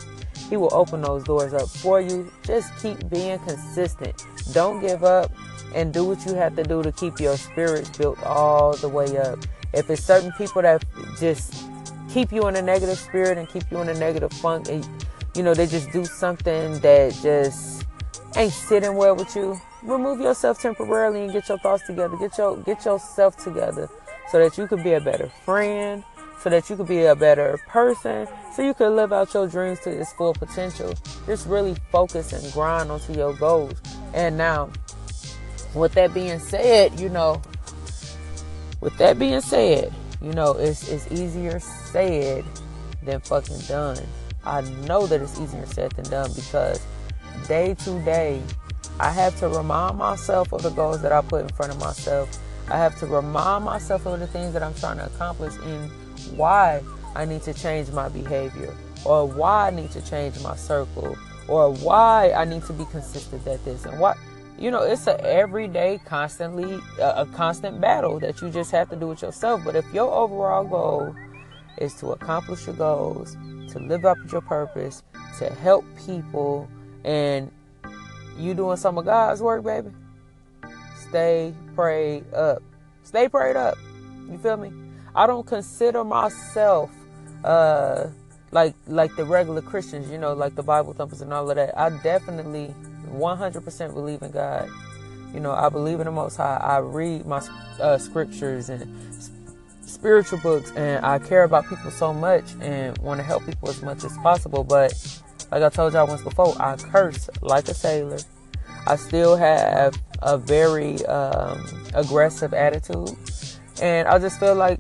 He 0.50 0.58
will 0.58 0.74
open 0.74 1.01
those 1.01 1.24
doors 1.24 1.54
up 1.54 1.70
for 1.70 2.01
you. 2.01 2.32
Just 2.44 2.75
keep 2.82 3.10
being 3.10 3.38
consistent. 3.39 4.25
Don't 4.51 4.82
give 4.82 5.04
up 5.04 5.32
and 5.76 5.94
do 5.94 6.04
what 6.04 6.26
you 6.26 6.36
have 6.36 6.56
to 6.56 6.64
do 6.64 6.82
to 6.84 6.92
keep 6.92 7.20
your 7.20 7.38
spirits 7.38 7.90
built 7.98 8.22
all 8.24 8.74
the 8.78 8.90
way 8.90 9.18
up. 9.18 9.40
If 9.74 9.90
it's 9.90 10.04
certain 10.04 10.32
people 10.34 10.62
that 10.62 10.84
just 11.20 11.66
keep 12.10 12.32
you 12.32 12.48
in 12.48 12.56
a 12.56 12.62
negative 12.62 12.98
spirit 12.98 13.38
and 13.38 13.48
keep 13.48 13.70
you 13.72 13.80
in 13.80 13.90
a 13.90 13.94
negative 13.94 14.34
funk, 14.34 14.68
and 14.70 14.88
you 15.36 15.44
know, 15.44 15.54
they 15.54 15.68
just 15.68 15.92
do 15.92 16.06
something 16.06 16.80
that 16.80 17.14
just 17.22 17.86
ain't 18.36 18.54
sitting 18.54 18.96
well 18.96 19.16
with 19.16 19.36
you, 19.36 19.60
remove 19.84 20.20
yourself 20.20 20.60
temporarily 20.62 21.24
and 21.24 21.34
get 21.34 21.48
your 21.50 21.60
thoughts 21.60 21.86
together. 21.86 22.18
Get 22.18 22.38
your 22.38 22.58
get 22.58 22.86
yourself 22.86 23.38
together 23.38 23.90
so 24.32 24.40
that 24.40 24.58
you 24.58 24.68
could 24.68 24.84
be 24.84 24.94
a 24.94 25.02
better 25.02 25.32
friend, 25.46 26.04
so 26.42 26.50
that 26.50 26.70
you 26.70 26.76
could 26.76 26.88
be 26.88 27.06
a 27.06 27.16
better 27.16 27.60
person, 27.68 28.28
so 28.54 28.62
you 28.62 28.74
could 28.74 28.90
live 28.90 29.12
out 29.12 29.34
your 29.34 29.48
dreams 29.48 29.80
to 29.82 29.90
its 29.92 30.14
full 30.14 30.34
potential. 30.34 30.94
Just 31.26 31.48
really 31.48 31.76
focus 31.92 32.34
and 32.34 32.54
grind 32.54 32.92
onto 32.92 33.14
your 33.14 33.34
goals. 33.36 33.74
And 34.14 34.38
now, 34.38 34.70
with 35.74 35.94
that 35.94 36.14
being 36.14 36.40
said, 36.40 37.00
you 37.00 37.10
know, 37.10 37.42
with 38.82 38.98
that 38.98 39.20
being 39.20 39.42
said, 39.42 39.94
you 40.22 40.34
know, 40.34 40.54
it's 40.54 40.88
it's 40.90 41.12
easier 41.12 41.60
said 41.60 42.44
than 43.04 43.20
fucking 43.22 43.60
done. 43.68 44.00
I 44.46 44.62
know 44.88 45.06
that 45.08 45.22
it's 45.22 45.40
easier 45.40 45.66
said 45.66 45.92
than 45.92 46.06
done 46.06 46.32
because 46.34 46.86
day 47.48 47.76
to 47.76 48.00
day, 48.04 48.42
I 49.00 49.12
have 49.12 49.38
to 49.40 49.48
remind 49.48 49.98
myself 49.98 50.52
of 50.54 50.64
the 50.64 50.70
goals 50.70 51.02
that 51.02 51.12
I 51.12 51.22
put 51.22 51.42
in 51.42 51.50
front 51.50 51.74
of 51.74 51.80
myself. 51.80 52.38
I 52.70 52.78
have 52.78 52.98
to 53.00 53.08
remind 53.08 53.66
myself 53.66 54.06
of 54.06 54.20
the 54.20 54.28
things 54.28 54.54
that 54.54 54.64
I'm 54.64 54.74
trying 54.76 54.98
to 54.98 55.06
accomplish 55.06 55.56
and 55.64 55.92
why 56.38 56.84
I 57.16 57.26
need 57.26 57.42
to 57.44 57.54
change 57.54 57.90
my 57.92 58.10
behavior 58.10 58.76
or 59.06 59.28
why 59.28 59.68
I 59.68 59.72
need 59.72 59.92
to 59.92 60.02
change 60.02 60.40
my 60.42 60.56
circle 60.56 61.18
or 61.48 61.74
why 61.74 62.32
I 62.32 62.46
need 62.46 62.64
to 62.66 62.74
be 62.74 62.86
consistent 62.86 63.48
at 63.48 63.64
this 63.66 63.86
and 63.86 64.00
what 64.00 64.18
you 64.60 64.72
know 64.72 64.82
it's 64.84 65.08
a 65.08 65.20
everyday 65.25 66.00
constantly 66.06 66.80
a 67.01 67.25
constant 67.28 67.80
battle 67.80 68.20
that 68.20 68.42
you 68.42 68.50
just 68.50 68.72
have 68.72 68.89
to 68.89 68.96
do 68.96 69.08
with 69.08 69.22
yourself. 69.22 69.62
But 69.63 69.75
if 69.75 69.86
your 69.94 70.12
overall 70.12 70.66
goal 70.66 71.16
is 71.78 71.94
to 71.96 72.12
accomplish 72.12 72.68
your 72.68 72.75
goals 72.75 73.38
to 73.70 73.80
live 73.80 74.06
up 74.06 74.18
to 74.18 74.32
your 74.32 74.42
purpose 74.42 75.04
to 75.38 75.50
help 75.54 75.86
people 76.06 76.68
and 77.06 77.51
you 78.38 78.54
doing 78.54 78.78
some 78.78 78.98
of 78.98 79.06
God's 79.06 79.42
work 79.42 79.63
baby 79.63 79.92
stay 81.10 81.54
prayed 81.75 82.32
up. 82.34 82.62
Stay 83.04 83.28
prayed 83.28 83.56
up. 83.56 83.78
You 84.30 84.38
feel 84.38 84.58
me? 84.58 84.72
I 85.16 85.25
don't 85.28 85.46
consider 85.46 86.04
myself 86.04 86.92
uh 87.44 88.08
like 88.51 88.75
like 88.88 89.16
the 89.16 89.25
regular 89.25 89.62
Christians, 89.62 90.10
you 90.10 90.18
know, 90.18 90.34
like 90.34 90.56
the 90.56 90.63
Bible 90.63 90.94
thumpers 90.94 91.22
and 91.22 91.34
all 91.34 91.50
of 91.50 91.56
that. 91.56 91.78
I 91.78 91.89
definitely 92.04 92.74
100% 93.12 93.94
believe 93.94 94.22
in 94.22 94.32
God. 94.32 94.70
You 95.34 95.39
know, 95.39 95.51
I 95.51 95.70
believe 95.70 96.00
in 96.00 96.06
the 96.06 96.12
Most 96.12 96.38
High. 96.38 96.58
I 96.58 96.80
read 96.80 97.25
my 97.25 97.42
uh, 97.80 97.98
scriptures 97.98 98.70
and 98.70 98.88
spiritual 99.82 100.39
books, 100.39 100.72
and 100.72 101.06
I 101.06 101.20
care 101.20 101.44
about 101.44 101.68
people 101.68 101.92
so 101.92 102.13
much 102.13 102.46
and 102.62 102.98
want 103.00 103.20
to 103.20 103.24
help 103.24 103.46
people 103.46 103.70
as 103.70 103.82
much 103.82 104.04
as 104.04 104.16
possible. 104.18 104.63
But 104.63 104.94
like 105.51 105.62
I 105.62 105.70
told 105.70 105.94
y'all 105.94 106.08
once 106.08 106.22
before, 106.22 106.56
I 106.60 106.78
curse 106.78 107.30
like 107.42 107.68
a 107.68 107.74
sailor. 107.74 108.20
I 108.88 108.96
still 108.96 109.36
have 109.36 110.01
a 110.22 110.38
very 110.38 111.06
um, 111.06 111.63
aggressive 111.94 112.54
attitude, 112.54 113.10
and 113.82 114.08
I 114.08 114.18
just 114.20 114.39
feel 114.39 114.56
like 114.56 114.80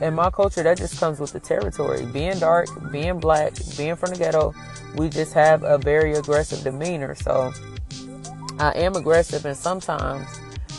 in 0.00 0.14
my 0.14 0.30
culture, 0.30 0.62
that 0.62 0.78
just 0.78 0.98
comes 0.98 1.20
with 1.20 1.32
the 1.32 1.40
territory. 1.40 2.06
Being 2.06 2.38
dark, 2.38 2.68
being 2.90 3.18
black, 3.18 3.52
being 3.76 3.96
from 3.96 4.10
the 4.10 4.16
ghetto, 4.16 4.54
we 4.96 5.08
just 5.08 5.34
have 5.34 5.62
a 5.62 5.78
very 5.78 6.14
aggressive 6.14 6.62
demeanor. 6.62 7.14
So 7.14 7.52
I 8.60 8.72
am 8.72 8.94
aggressive, 8.94 9.46
and 9.46 9.56
sometimes 9.56 10.28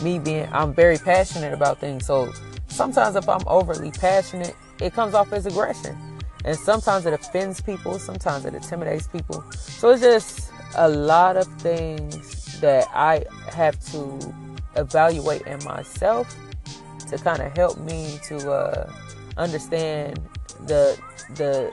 me 0.00 0.20
being, 0.20 0.48
I'm 0.52 0.72
very 0.72 0.98
passionate 0.98 1.52
about 1.52 1.80
things. 1.80 2.06
So 2.06 2.32
sometimes 2.68 3.16
if 3.16 3.28
I'm 3.28 3.42
overly 3.48 3.90
passionate, 3.90 4.54
it 4.80 4.94
comes 4.94 5.14
off 5.14 5.32
as 5.32 5.46
aggression. 5.46 5.98
And 6.44 6.56
sometimes 6.56 7.06
it 7.06 7.12
offends 7.12 7.60
people, 7.60 7.98
sometimes 7.98 8.44
it 8.44 8.54
intimidates 8.54 9.08
people. 9.08 9.44
So 9.52 9.90
it's 9.90 10.02
just 10.02 10.52
a 10.76 10.88
lot 10.88 11.36
of 11.36 11.46
things 11.60 12.60
that 12.60 12.88
I 12.94 13.24
have 13.50 13.78
to 13.90 14.34
evaluate 14.76 15.42
in 15.42 15.58
myself 15.64 16.34
to 17.08 17.18
kind 17.18 17.42
of 17.42 17.52
help 17.56 17.78
me 17.78 18.20
to 18.28 18.50
uh, 18.50 18.92
understand 19.36 20.20
the 20.66 20.96
the 21.34 21.72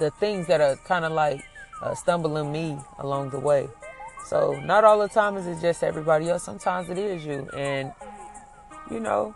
the 0.00 0.10
things 0.10 0.48
that 0.48 0.60
are 0.60 0.76
kind 0.84 1.04
of 1.04 1.12
like 1.12 1.44
uh, 1.80 1.94
stumbling 1.94 2.50
me 2.50 2.76
along 2.98 3.30
the 3.30 3.38
way. 3.38 3.68
So 4.32 4.58
not 4.64 4.82
all 4.82 4.98
the 4.98 5.08
time 5.08 5.36
is 5.36 5.46
it 5.46 5.60
just 5.60 5.84
everybody 5.84 6.30
else. 6.30 6.42
Sometimes 6.42 6.88
it 6.88 6.96
is 6.96 7.22
you, 7.22 7.50
and 7.54 7.92
you 8.90 8.98
know, 8.98 9.34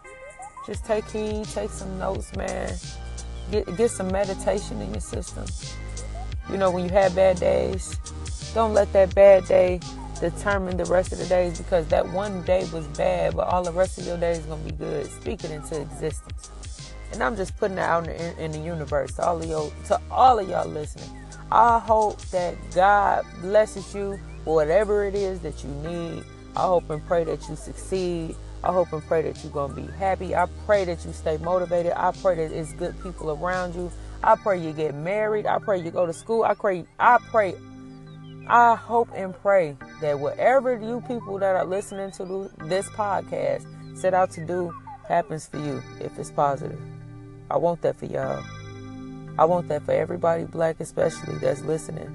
just 0.66 0.86
take 0.86 1.06
heed, 1.10 1.44
take 1.44 1.68
some 1.68 1.98
notes, 1.98 2.34
man. 2.34 2.74
Get 3.50 3.76
get 3.76 3.90
some 3.90 4.10
meditation 4.10 4.80
in 4.80 4.92
your 4.92 5.02
system. 5.02 5.44
You 6.50 6.56
know, 6.56 6.70
when 6.70 6.84
you 6.84 6.90
have 6.92 7.14
bad 7.14 7.38
days, 7.38 7.94
don't 8.54 8.72
let 8.72 8.90
that 8.94 9.14
bad 9.14 9.44
day 9.44 9.80
determine 10.18 10.78
the 10.78 10.86
rest 10.86 11.12
of 11.12 11.18
the 11.18 11.26
days 11.26 11.58
because 11.58 11.86
that 11.88 12.08
one 12.08 12.40
day 12.44 12.66
was 12.72 12.86
bad, 12.96 13.36
but 13.36 13.48
all 13.48 13.62
the 13.62 13.72
rest 13.72 13.98
of 13.98 14.06
your 14.06 14.16
days 14.16 14.38
gonna 14.46 14.62
be 14.62 14.70
good. 14.70 15.04
Speak 15.20 15.44
it 15.44 15.50
into 15.50 15.78
existence. 15.78 16.94
And 17.12 17.22
I'm 17.22 17.36
just 17.36 17.54
putting 17.58 17.76
it 17.76 17.82
out 17.82 18.08
in 18.08 18.16
the, 18.16 18.44
in 18.44 18.50
the 18.50 18.60
universe 18.60 19.12
to 19.16 19.26
all 19.26 19.42
of 19.42 19.44
you, 19.46 19.70
to 19.88 20.00
all 20.10 20.38
of 20.38 20.48
y'all 20.48 20.66
listening. 20.66 21.10
I 21.52 21.80
hope 21.80 22.18
that 22.28 22.56
God 22.74 23.26
blesses 23.42 23.94
you 23.94 24.18
whatever 24.46 25.04
it 25.04 25.14
is 25.14 25.40
that 25.40 25.62
you 25.62 25.70
need. 25.70 26.24
I 26.56 26.60
hope 26.60 26.88
and 26.88 27.06
pray 27.06 27.24
that 27.24 27.48
you 27.48 27.56
succeed. 27.56 28.34
I 28.64 28.72
hope 28.72 28.92
and 28.92 29.02
pray 29.06 29.22
that 29.22 29.42
you're 29.44 29.52
going 29.52 29.74
to 29.74 29.80
be 29.80 29.92
happy. 29.92 30.34
I 30.34 30.46
pray 30.64 30.84
that 30.86 31.04
you 31.04 31.12
stay 31.12 31.36
motivated. 31.36 31.92
I 31.94 32.12
pray 32.12 32.36
that 32.36 32.52
it's 32.52 32.72
good 32.72 33.00
people 33.02 33.30
around 33.30 33.74
you. 33.74 33.92
I 34.24 34.36
pray 34.36 34.58
you 34.58 34.72
get 34.72 34.94
married. 34.94 35.46
I 35.46 35.58
pray 35.58 35.80
you 35.80 35.90
go 35.90 36.06
to 36.06 36.12
school. 36.12 36.42
I 36.42 36.54
pray, 36.54 36.86
I 36.98 37.18
pray, 37.30 37.54
I 38.48 38.74
hope 38.74 39.08
and 39.14 39.34
pray 39.34 39.76
that 40.00 40.18
whatever 40.18 40.78
you 40.78 41.02
people 41.06 41.38
that 41.38 41.56
are 41.56 41.64
listening 41.64 42.12
to 42.12 42.50
this 42.64 42.88
podcast 42.90 43.66
set 43.96 44.14
out 44.14 44.30
to 44.32 44.44
do 44.44 44.72
happens 45.06 45.46
for 45.46 45.58
you 45.58 45.82
if 46.00 46.18
it's 46.18 46.30
positive. 46.30 46.80
I 47.50 47.56
want 47.58 47.82
that 47.82 47.96
for 47.96 48.06
y'all. 48.06 48.42
I 49.38 49.44
want 49.44 49.68
that 49.68 49.82
for 49.82 49.92
everybody, 49.92 50.44
black 50.44 50.80
especially, 50.80 51.34
that's 51.36 51.60
listening, 51.62 52.08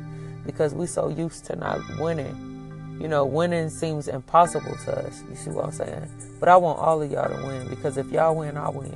because 0.46 0.74
we 0.74 0.86
so 0.86 1.10
used 1.10 1.46
to 1.46 1.56
not 1.56 1.80
winning. 2.00 2.98
You 3.00 3.08
know, 3.08 3.26
winning 3.26 3.70
seems 3.70 4.08
impossible 4.08 4.76
to 4.86 5.08
us. 5.08 5.24
You 5.30 5.36
see 5.36 5.50
what 5.50 5.66
I'm 5.66 5.72
saying? 5.72 6.08
But 6.40 6.50
I 6.50 6.58
want 6.58 6.80
all 6.80 7.02
of 7.02 7.12
y'all 7.12 7.30
to 7.30 7.46
win 7.48 7.68
because 7.68 7.98
if 7.98 8.12
y'all 8.12 8.36
win, 8.36 8.58
I 8.58 8.70
win. 8.70 8.96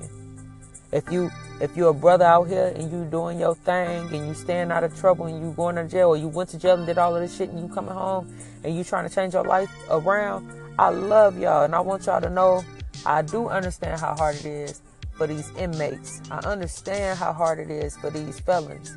If 0.92 1.12
you 1.12 1.32
if 1.60 1.76
you're 1.76 1.90
a 1.90 1.94
brother 1.94 2.26
out 2.26 2.48
here 2.48 2.74
and 2.76 2.92
you 2.92 3.06
doing 3.06 3.40
your 3.40 3.56
thing 3.56 4.14
and 4.14 4.28
you 4.28 4.34
staying 4.34 4.72
out 4.72 4.84
of 4.84 4.98
trouble 5.00 5.26
and 5.26 5.42
you 5.42 5.52
going 5.54 5.76
to 5.76 5.88
jail 5.88 6.10
or 6.10 6.18
you 6.18 6.28
went 6.28 6.50
to 6.50 6.60
jail 6.60 6.76
and 6.76 6.86
did 6.86 6.98
all 6.98 7.16
of 7.16 7.22
this 7.22 7.36
shit 7.36 7.50
and 7.50 7.60
you 7.60 7.74
coming 7.74 7.94
home 7.94 8.34
and 8.64 8.76
you 8.76 8.84
trying 8.84 9.08
to 9.08 9.14
change 9.14 9.34
your 9.34 9.44
life 9.44 9.70
around, 9.90 10.52
I 10.78 10.90
love 10.90 11.40
y'all 11.40 11.64
and 11.64 11.74
I 11.74 11.80
want 11.80 12.06
y'all 12.06 12.22
to 12.22 12.30
know 12.30 12.64
I 13.06 13.22
do 13.22 13.48
understand 13.48 14.00
how 14.00 14.16
hard 14.16 14.36
it 14.36 14.46
is 14.46 14.82
for 15.14 15.28
these 15.28 15.50
inmates. 15.58 16.22
I 16.30 16.40
understand 16.40 17.18
how 17.18 17.34
hard 17.34 17.60
it 17.60 17.70
is 17.70 17.96
for 17.98 18.10
these 18.10 18.40
felons. 18.40 18.96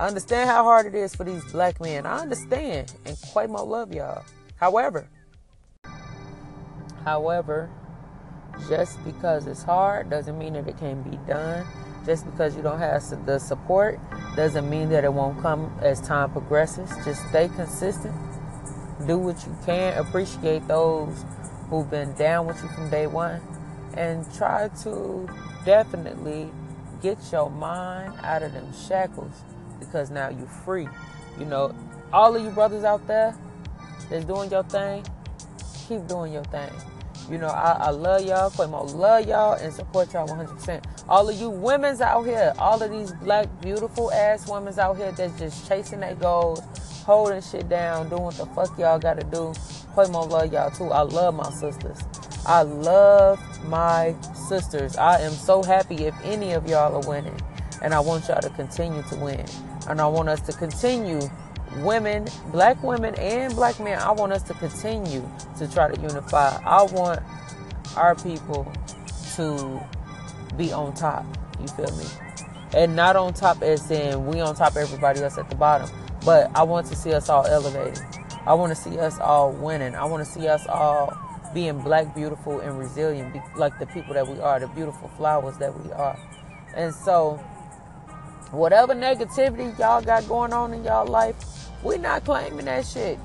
I 0.00 0.06
understand 0.06 0.48
how 0.48 0.62
hard 0.62 0.86
it 0.86 0.94
is 0.94 1.16
for 1.16 1.24
these 1.24 1.44
black 1.50 1.80
men. 1.80 2.06
I 2.06 2.20
understand. 2.20 2.94
And 3.04 3.16
Quavo 3.16 3.66
love 3.66 3.92
y'all. 3.92 4.24
However, 4.54 5.08
however, 7.04 7.68
just 8.68 9.02
because 9.04 9.48
it's 9.48 9.64
hard 9.64 10.08
doesn't 10.08 10.38
mean 10.38 10.52
that 10.52 10.68
it 10.68 10.78
can't 10.78 11.08
be 11.08 11.16
done. 11.26 11.66
Just 12.06 12.26
because 12.26 12.56
you 12.56 12.62
don't 12.62 12.78
have 12.78 13.02
the 13.26 13.40
support 13.40 13.98
doesn't 14.36 14.70
mean 14.70 14.88
that 14.90 15.02
it 15.02 15.12
won't 15.12 15.42
come 15.42 15.76
as 15.82 16.00
time 16.00 16.30
progresses. 16.30 16.90
Just 17.04 17.28
stay 17.28 17.48
consistent. 17.48 18.14
Do 19.06 19.18
what 19.18 19.44
you 19.46 19.56
can. 19.66 19.98
Appreciate 19.98 20.66
those 20.68 21.24
who've 21.70 21.90
been 21.90 22.14
down 22.14 22.46
with 22.46 22.62
you 22.62 22.68
from 22.68 22.88
day 22.88 23.08
one. 23.08 23.40
And 23.94 24.24
try 24.34 24.68
to 24.82 25.28
definitely 25.64 26.50
get 27.02 27.18
your 27.32 27.50
mind 27.50 28.14
out 28.22 28.44
of 28.44 28.52
them 28.52 28.72
shackles 28.86 29.42
because 29.78 30.10
now 30.10 30.28
you're 30.28 30.46
free. 30.46 30.88
You 31.38 31.44
know, 31.44 31.74
all 32.12 32.34
of 32.34 32.42
you 32.42 32.50
brothers 32.50 32.84
out 32.84 33.06
there 33.06 33.34
that's 34.10 34.24
doing 34.24 34.50
your 34.50 34.64
thing, 34.64 35.04
keep 35.86 36.06
doing 36.06 36.32
your 36.32 36.44
thing. 36.44 36.70
You 37.30 37.36
know, 37.36 37.48
I, 37.48 37.72
I 37.72 37.90
love 37.90 38.24
y'all. 38.24 38.50
Quamo 38.50 38.94
love 38.94 39.28
y'all 39.28 39.52
and 39.54 39.72
support 39.72 40.14
y'all 40.14 40.26
100%. 40.26 40.82
All 41.08 41.28
of 41.28 41.36
you 41.36 41.50
women's 41.50 42.00
out 42.00 42.22
here, 42.22 42.54
all 42.58 42.82
of 42.82 42.90
these 42.90 43.12
black, 43.12 43.48
beautiful 43.60 44.10
ass 44.12 44.48
women's 44.48 44.78
out 44.78 44.96
here 44.96 45.12
that's 45.12 45.38
just 45.38 45.68
chasing 45.68 46.00
their 46.00 46.14
goals, 46.14 46.62
holding 47.04 47.42
shit 47.42 47.68
down, 47.68 48.08
doing 48.08 48.22
what 48.22 48.36
the 48.36 48.46
fuck 48.46 48.78
y'all 48.78 48.98
gotta 48.98 49.24
do. 49.24 49.52
Quamo 49.94 50.28
love 50.28 50.52
y'all 50.52 50.70
too. 50.70 50.90
I 50.90 51.02
love 51.02 51.34
my 51.34 51.50
sisters. 51.50 51.98
I 52.46 52.62
love 52.62 53.38
my 53.66 54.14
sisters. 54.48 54.96
I 54.96 55.20
am 55.20 55.32
so 55.32 55.62
happy 55.62 56.06
if 56.06 56.14
any 56.24 56.52
of 56.52 56.66
y'all 56.66 56.96
are 56.96 57.08
winning. 57.08 57.38
And 57.82 57.92
I 57.92 58.00
want 58.00 58.28
y'all 58.28 58.40
to 58.40 58.50
continue 58.50 59.02
to 59.02 59.16
win. 59.16 59.44
And 59.88 60.00
I 60.00 60.06
want 60.06 60.28
us 60.28 60.40
to 60.42 60.52
continue 60.52 61.20
women, 61.78 62.26
black 62.50 62.82
women 62.82 63.14
and 63.16 63.54
black 63.54 63.78
men, 63.80 63.98
I 63.98 64.12
want 64.12 64.32
us 64.32 64.42
to 64.44 64.54
continue 64.54 65.28
to 65.58 65.70
try 65.70 65.92
to 65.92 66.00
unify. 66.00 66.60
I 66.64 66.82
want 66.82 67.20
our 67.96 68.14
people 68.14 68.70
to 69.36 69.80
be 70.56 70.72
on 70.72 70.94
top. 70.94 71.24
You 71.60 71.68
feel 71.68 71.96
me? 71.96 72.04
And 72.74 72.94
not 72.94 73.16
on 73.16 73.32
top 73.32 73.62
as 73.62 73.90
in 73.90 74.26
we 74.26 74.40
on 74.40 74.54
top 74.54 74.76
everybody 74.76 75.22
else 75.22 75.38
at 75.38 75.48
the 75.48 75.56
bottom. 75.56 75.88
But 76.24 76.50
I 76.54 76.62
want 76.64 76.86
to 76.88 76.96
see 76.96 77.14
us 77.14 77.28
all 77.28 77.46
elevated. 77.46 78.00
I 78.44 78.54
want 78.54 78.74
to 78.74 78.76
see 78.76 78.98
us 78.98 79.18
all 79.18 79.52
winning. 79.52 79.94
I 79.94 80.04
want 80.04 80.24
to 80.24 80.30
see 80.30 80.48
us 80.48 80.66
all 80.66 81.16
being 81.54 81.80
black, 81.80 82.14
beautiful, 82.14 82.60
and 82.60 82.78
resilient, 82.78 83.34
like 83.56 83.78
the 83.78 83.86
people 83.86 84.14
that 84.14 84.26
we 84.26 84.38
are, 84.40 84.60
the 84.60 84.68
beautiful 84.68 85.08
flowers 85.16 85.56
that 85.58 85.78
we 85.78 85.90
are. 85.92 86.18
And 86.74 86.94
so, 86.94 87.42
whatever 88.50 88.94
negativity 88.94 89.78
y'all 89.78 90.02
got 90.02 90.26
going 90.28 90.52
on 90.52 90.72
in 90.72 90.84
y'all 90.84 91.06
life, 91.06 91.36
we're 91.82 91.98
not 91.98 92.24
claiming 92.24 92.64
that 92.64 92.86
shit. 92.86 93.18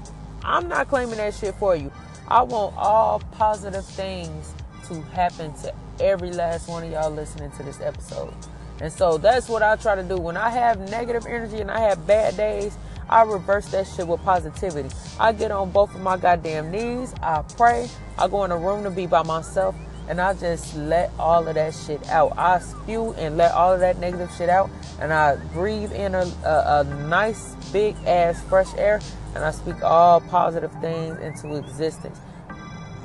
I'm 0.44 0.68
not 0.68 0.90
claiming 0.90 1.18
that 1.18 1.34
shit 1.34 1.56
for 1.56 1.76
you. 1.76 1.92
I 2.28 2.42
want 2.42 2.76
all 2.78 3.20
positive 3.32 3.86
things 3.86 4.54
to 4.88 5.02
happen 5.02 5.54
to 5.62 5.74
every 6.00 6.32
last 6.32 6.68
one 6.68 6.84
of 6.84 6.92
y'all 6.92 7.12
listening 7.12 7.52
to 7.52 7.64
this 7.64 7.80
episode. 7.80 8.34
And 8.82 8.92
so 8.92 9.18
that's 9.18 9.48
what 9.48 9.64
I 9.64 9.76
try 9.76 9.96
to 9.96 10.04
do. 10.04 10.18
When 10.18 10.36
I 10.36 10.50
have 10.50 10.80
negative 10.90 11.26
energy 11.26 11.62
and 11.62 11.72
I 11.72 11.80
have 11.80 12.06
bad 12.06 12.36
days, 12.36 12.78
I 13.10 13.24
reverse 13.24 13.68
that 13.72 13.88
shit 13.88 14.08
with 14.08 14.22
positivity. 14.24 14.90
I 15.20 15.32
get 15.32 15.52
on 15.52 15.72
both 15.72 15.94
of 15.94 16.02
my 16.02 16.18
goddamn 16.18 16.72
knees. 16.72 17.14
I 17.22 17.44
pray. 17.56 17.90
I 18.18 18.28
go 18.28 18.44
in 18.44 18.52
a 18.52 18.58
room 18.58 18.84
to 18.84 18.90
be 18.90 19.06
by 19.06 19.24
myself 19.24 19.76
and 20.08 20.20
I 20.20 20.34
just 20.34 20.76
let 20.76 21.12
all 21.18 21.48
of 21.48 21.56
that 21.56 21.74
shit 21.74 22.08
out. 22.10 22.38
I 22.38 22.60
spew 22.60 23.14
and 23.14 23.38
let 23.38 23.52
all 23.54 23.74
of 23.74 23.80
that 23.80 24.00
negative 24.00 24.32
shit 24.38 24.50
out, 24.50 24.70
and 25.00 25.14
I 25.14 25.38
breathe 25.54 25.92
in 25.92 26.16
a, 26.16 26.26
a, 26.46 26.82
a 26.82 26.84
nice 27.08 27.56
big 27.72 27.96
ass 28.06 28.42
fresh 28.44 28.74
air, 28.78 29.00
and 29.36 29.44
I 29.44 29.52
speak 29.52 29.82
all 29.84 30.22
positive 30.22 30.72
things 30.82 31.20
into 31.20 31.56
existence. 31.56 32.20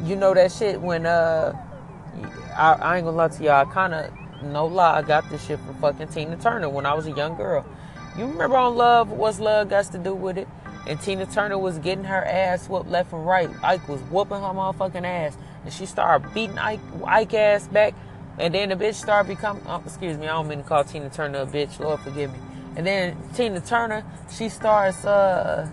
You 0.05 0.17
know 0.17 0.35
that 0.35 0.53
shit 0.53 0.81
when 0.81 1.07
uh, 1.07 1.53
I, 2.57 2.73
I 2.75 2.97
ain't 2.97 3.05
gonna 3.05 3.17
lie 3.17 3.29
to 3.29 3.43
y'all. 3.43 3.69
I 3.69 3.73
kind 3.73 3.95
of 3.95 4.13
no 4.43 4.67
lie, 4.67 4.99
I 4.99 5.03
got 5.03 5.29
this 5.31 5.45
shit 5.45 5.59
from 5.61 5.75
fucking 5.77 6.09
Tina 6.09 6.37
Turner 6.37 6.69
when 6.69 6.87
I 6.87 6.95
was 6.95 7.07
a 7.07 7.13
young 7.13 7.37
girl. 7.37 7.65
You 8.17 8.27
remember 8.27 8.57
on 8.57 8.77
Love? 8.77 9.11
What's 9.11 9.41
Love 9.41 9.69
got 9.69 9.87
to 9.87 9.99
do 9.99 10.15
with 10.15 10.39
it? 10.39 10.49
And 10.87 11.01
Tina 11.01 11.27
Turner 11.27 11.59
was 11.59 11.79
getting 11.79 12.05
her 12.05 12.25
ass 12.25 12.69
whooped 12.69 12.89
left 12.89 13.13
and 13.13 13.27
right. 13.27 13.51
Ike 13.63 13.89
was 13.89 14.01
whooping 14.03 14.39
her 14.39 14.55
motherfucking 14.55 15.05
ass 15.05 15.37
and 15.65 15.73
she 15.73 15.87
started 15.87 16.33
beating 16.35 16.59
Ike, 16.59 16.81
Ike 17.05 17.35
ass 17.35 17.69
back. 17.69 17.95
And 18.39 18.55
then 18.55 18.69
the 18.69 18.77
bitch 18.77 18.95
started 18.95 19.29
becoming, 19.29 19.63
oh, 19.67 19.83
excuse 19.85 20.17
me, 20.17 20.29
I 20.29 20.33
don't 20.33 20.49
mean 20.49 20.59
to 20.59 20.65
call 20.65 20.85
Tina 20.85 21.11
Turner 21.11 21.41
a 21.41 21.47
bitch, 21.47 21.81
Lord 21.81 22.01
forgive 22.01 22.33
me. 22.33 22.39
And 22.77 22.87
then 22.87 23.17
Tina 23.35 23.61
Turner, 23.61 24.05
she 24.31 24.49
starts 24.49 25.05
uh, 25.05 25.69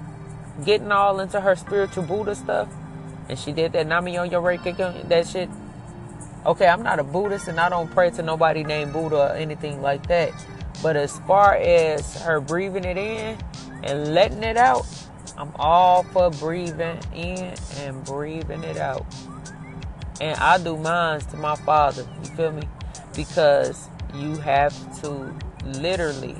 getting 0.65 0.91
all 0.91 1.19
into 1.19 1.39
her 1.41 1.55
spiritual 1.55 2.03
Buddha 2.03 2.33
stuff. 2.33 2.67
And 3.29 3.37
she 3.37 3.51
did 3.51 3.73
that 3.73 3.87
Nami 3.87 4.17
on 4.17 4.31
your 4.31 4.41
Reiki, 4.41 5.07
that 5.07 5.27
shit. 5.27 5.49
Okay, 6.45 6.67
I'm 6.67 6.83
not 6.83 6.99
a 6.99 7.03
Buddhist 7.03 7.47
and 7.47 7.59
I 7.59 7.69
don't 7.69 7.89
pray 7.91 8.11
to 8.11 8.21
nobody 8.21 8.63
named 8.63 8.93
Buddha 8.93 9.31
or 9.31 9.35
anything 9.35 9.81
like 9.81 10.07
that. 10.07 10.31
But 10.81 10.95
as 10.95 11.17
far 11.19 11.55
as 11.55 12.21
her 12.21 12.39
breathing 12.39 12.85
it 12.85 12.97
in 12.97 13.37
and 13.83 14.13
letting 14.13 14.43
it 14.43 14.57
out, 14.57 14.85
I'm 15.37 15.51
all 15.55 16.03
for 16.03 16.29
breathing 16.29 16.99
in 17.13 17.53
and 17.79 18.03
breathing 18.03 18.63
it 18.63 18.77
out. 18.77 19.05
And 20.21 20.39
I 20.39 20.57
do 20.57 20.77
mine 20.77 21.19
to 21.19 21.37
my 21.37 21.55
father. 21.55 22.07
You 22.23 22.29
feel 22.35 22.51
me? 22.51 22.63
Because 23.15 23.89
you 24.13 24.35
have 24.37 24.73
to 25.01 25.33
literally, 25.79 26.35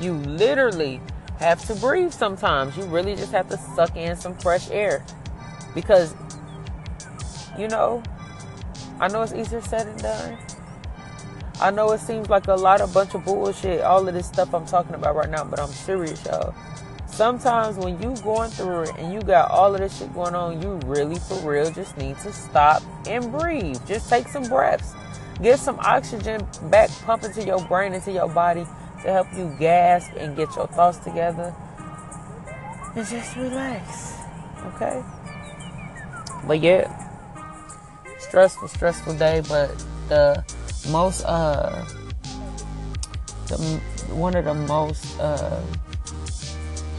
you 0.00 0.14
literally 0.14 1.00
have 1.38 1.64
to 1.66 1.74
breathe 1.74 2.12
sometimes. 2.12 2.76
You 2.76 2.84
really 2.84 3.14
just 3.14 3.32
have 3.32 3.48
to 3.50 3.58
suck 3.58 3.96
in 3.96 4.16
some 4.16 4.34
fresh 4.38 4.70
air. 4.70 5.04
Because, 5.74 6.14
you 7.58 7.68
know, 7.68 8.02
I 9.00 9.08
know 9.08 9.22
it's 9.22 9.32
easier 9.32 9.60
said 9.60 9.86
than 9.86 9.96
done. 9.98 10.38
I 11.60 11.70
know 11.70 11.92
it 11.92 12.00
seems 12.00 12.28
like 12.28 12.48
a 12.48 12.54
lot 12.54 12.80
of 12.80 12.92
bunch 12.92 13.14
of 13.14 13.24
bullshit, 13.24 13.82
all 13.82 14.06
of 14.06 14.14
this 14.14 14.26
stuff 14.26 14.54
I'm 14.54 14.66
talking 14.66 14.94
about 14.94 15.14
right 15.14 15.30
now, 15.30 15.44
but 15.44 15.60
I'm 15.60 15.68
serious, 15.68 16.24
y'all 16.24 16.54
sometimes 17.14 17.76
when 17.76 18.00
you 18.02 18.16
going 18.22 18.50
through 18.50 18.82
it 18.82 18.96
and 18.98 19.12
you 19.12 19.20
got 19.20 19.50
all 19.50 19.72
of 19.72 19.80
this 19.80 19.98
shit 19.98 20.12
going 20.14 20.34
on, 20.34 20.60
you 20.60 20.80
really 20.84 21.18
for 21.18 21.36
real 21.48 21.70
just 21.70 21.96
need 21.96 22.18
to 22.18 22.32
stop 22.32 22.82
and 23.06 23.30
breathe. 23.30 23.78
Just 23.86 24.08
take 24.08 24.26
some 24.28 24.44
breaths. 24.44 24.94
Get 25.40 25.58
some 25.58 25.78
oxygen 25.80 26.46
back 26.70 26.90
pumping 27.04 27.32
to 27.32 27.44
your 27.44 27.64
brain 27.66 27.92
into 27.94 28.10
your 28.12 28.28
body 28.28 28.64
to 29.02 29.12
help 29.12 29.28
you 29.36 29.54
gasp 29.58 30.12
and 30.16 30.36
get 30.36 30.54
your 30.56 30.66
thoughts 30.68 30.98
together. 30.98 31.54
And 32.96 33.06
just 33.06 33.36
relax. 33.36 34.18
Okay? 34.74 35.02
But 36.46 36.60
yeah. 36.60 37.00
Stressful, 38.18 38.68
stressful 38.68 39.14
day, 39.18 39.42
but 39.48 39.70
the 40.08 40.44
most 40.90 41.24
uh 41.24 41.84
the 43.46 43.56
one 44.10 44.34
of 44.34 44.44
the 44.44 44.54
most 44.54 45.18
uh 45.20 45.60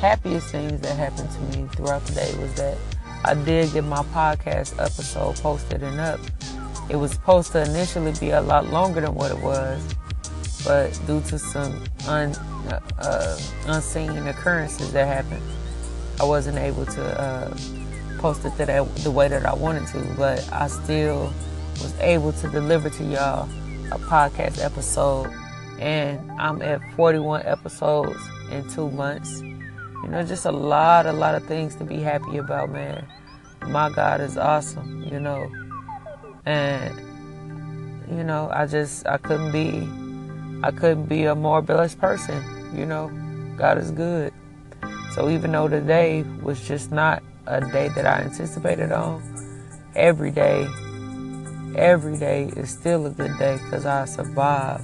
happiest 0.06 0.50
things 0.50 0.80
that 0.82 0.96
happened 0.96 1.32
to 1.32 1.58
me 1.58 1.68
throughout 1.70 2.06
the 2.06 2.14
day 2.14 2.32
was 2.40 2.54
that 2.54 2.78
I 3.24 3.34
did 3.34 3.74
get 3.74 3.84
my 3.86 4.04
podcast 4.14 4.80
episode 4.80 5.36
posted 5.38 5.82
and 5.82 6.00
up. 6.00 6.20
It 6.90 6.96
was 6.98 7.14
supposed 7.14 7.52
to 7.54 7.64
initially 7.64 8.14
be 8.20 8.30
a 8.30 8.42
lot 8.42 8.68
longer 8.68 9.02
than 9.02 9.16
what 9.16 9.32
it 9.32 9.40
was, 9.42 9.82
but 10.64 10.92
due 11.08 11.22
to 11.22 11.40
some 11.40 11.84
un, 12.08 12.36
uh, 12.70 12.80
uh, 13.00 13.40
unseen 13.66 14.28
occurrences 14.28 14.94
that 14.94 15.08
happened, 15.08 15.42
I 16.20 16.26
wasn't 16.26 16.60
able 16.60 16.86
to 16.86 17.20
uh, 17.20 17.58
post 18.20 18.46
it 18.46 18.58
the 18.58 19.12
way 19.12 19.28
that 19.28 19.44
I 19.44 19.56
wanted 19.56 19.88
to. 19.88 20.06
But 20.16 20.48
I 20.54 20.68
still 20.68 21.34
was 21.82 22.00
able 22.00 22.32
to 22.32 22.50
deliver 22.50 22.92
to 22.92 23.04
y'all 23.06 23.50
a 23.92 23.98
podcast 23.98 24.64
episode, 24.64 25.34
and 25.80 26.32
I'm 26.40 26.62
at 26.62 26.80
41 26.96 27.42
episodes 27.48 28.22
in 28.52 28.70
two 28.70 28.92
months. 28.92 29.42
You 30.04 30.10
know, 30.10 30.24
just 30.24 30.46
a 30.46 30.52
lot, 30.52 31.06
a 31.06 31.14
lot 31.14 31.36
of 31.36 31.46
things 31.46 31.76
to 31.76 31.84
be 31.84 32.00
happy 32.00 32.38
about, 32.38 32.70
man. 32.70 33.08
My 33.68 33.90
God 33.90 34.22
is 34.22 34.38
awesome, 34.38 35.04
you 35.04 35.20
know. 35.20 35.50
And, 36.46 36.96
you 38.10 38.24
know, 38.24 38.50
I 38.54 38.68
just, 38.68 39.08
I 39.08 39.18
couldn't 39.18 39.52
be, 39.52 39.88
I 40.64 40.72
couldn't 40.72 41.06
be 41.06 41.24
a 41.26 41.36
more 41.36 41.62
blessed 41.62 42.00
person, 42.00 42.44
you 42.76 42.86
know. 42.86 43.10
God 43.58 43.78
is 43.78 43.92
good. 43.92 44.34
So 45.14 45.30
even 45.30 45.52
though 45.54 45.68
today 45.68 46.24
was 46.44 46.68
just 46.68 46.92
not 46.92 47.24
a 47.48 47.62
day 47.62 47.88
that 47.90 48.06
I 48.06 48.22
anticipated 48.22 48.92
on, 48.92 49.24
every 49.96 50.30
day, 50.30 50.68
every 51.76 52.18
day 52.18 52.52
is 52.56 52.70
still 52.70 53.06
a 53.06 53.10
good 53.10 53.38
day 53.40 53.58
because 53.64 53.86
I 53.86 54.06
survived 54.06 54.84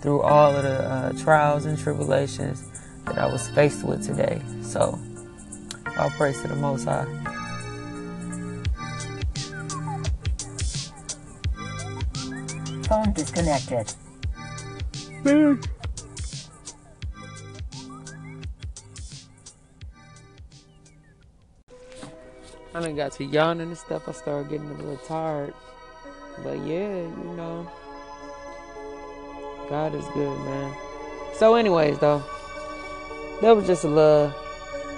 through 0.00 0.22
all 0.22 0.54
of 0.54 0.62
the 0.62 0.82
uh, 0.82 1.12
trials 1.12 1.66
and 1.66 1.78
tribulations 1.78 2.73
that 3.06 3.18
I 3.18 3.26
was 3.26 3.48
faced 3.48 3.84
with 3.84 4.04
today. 4.04 4.40
So, 4.62 4.98
I'll 5.96 6.10
praise 6.10 6.40
to 6.42 6.48
the 6.48 6.56
Most 6.56 6.84
High. 6.84 7.04
Phone 12.88 13.12
disconnected. 13.12 13.92
Man. 15.24 15.60
I 22.74 22.80
done 22.80 22.96
got 22.96 23.12
to 23.12 23.24
yawning 23.24 23.68
and 23.68 23.78
stuff. 23.78 24.08
I 24.08 24.12
started 24.12 24.50
getting 24.50 24.68
a 24.68 24.74
little 24.74 24.96
tired. 24.98 25.54
But 26.42 26.58
yeah, 26.66 27.02
you 27.02 27.34
know. 27.36 27.70
God 29.68 29.94
is 29.94 30.04
good, 30.08 30.38
man. 30.40 30.74
So, 31.34 31.54
anyways, 31.54 31.98
though, 32.00 32.22
that 33.40 33.56
was 33.56 33.66
just 33.66 33.84
a 33.84 33.88
little, 33.88 34.32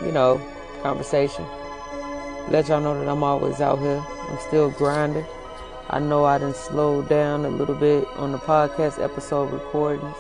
you 0.05 0.13
know, 0.13 0.41
conversation. 0.83 1.45
Let 2.49 2.69
y'all 2.69 2.81
know 2.81 2.99
that 2.99 3.09
I'm 3.09 3.23
always 3.23 3.61
out 3.61 3.79
here. 3.79 4.05
I'm 4.29 4.39
still 4.47 4.71
grinding. 4.71 5.25
I 5.91 6.01
know 6.01 6.25
I 6.25 6.39
didn't 6.39 6.57
slow 6.57 7.03
down 7.03 7.45
a 7.45 7.49
little 7.49 7.75
bit 7.75 8.07
on 8.17 8.33
the 8.33 8.39
podcast 8.39 9.03
episode 9.03 9.53
recordings 9.53 10.17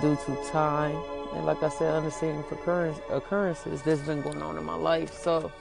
due 0.00 0.16
to 0.26 0.50
time. 0.50 0.96
And 1.34 1.46
like 1.46 1.62
I 1.62 1.68
said, 1.68 1.94
understanding 1.94 2.44
for 2.44 2.94
occurrences 3.10 3.82
that's 3.82 4.00
been 4.02 4.22
going 4.22 4.42
on 4.42 4.56
in 4.56 4.64
my 4.64 4.74
life. 4.74 5.12
So 5.12 5.52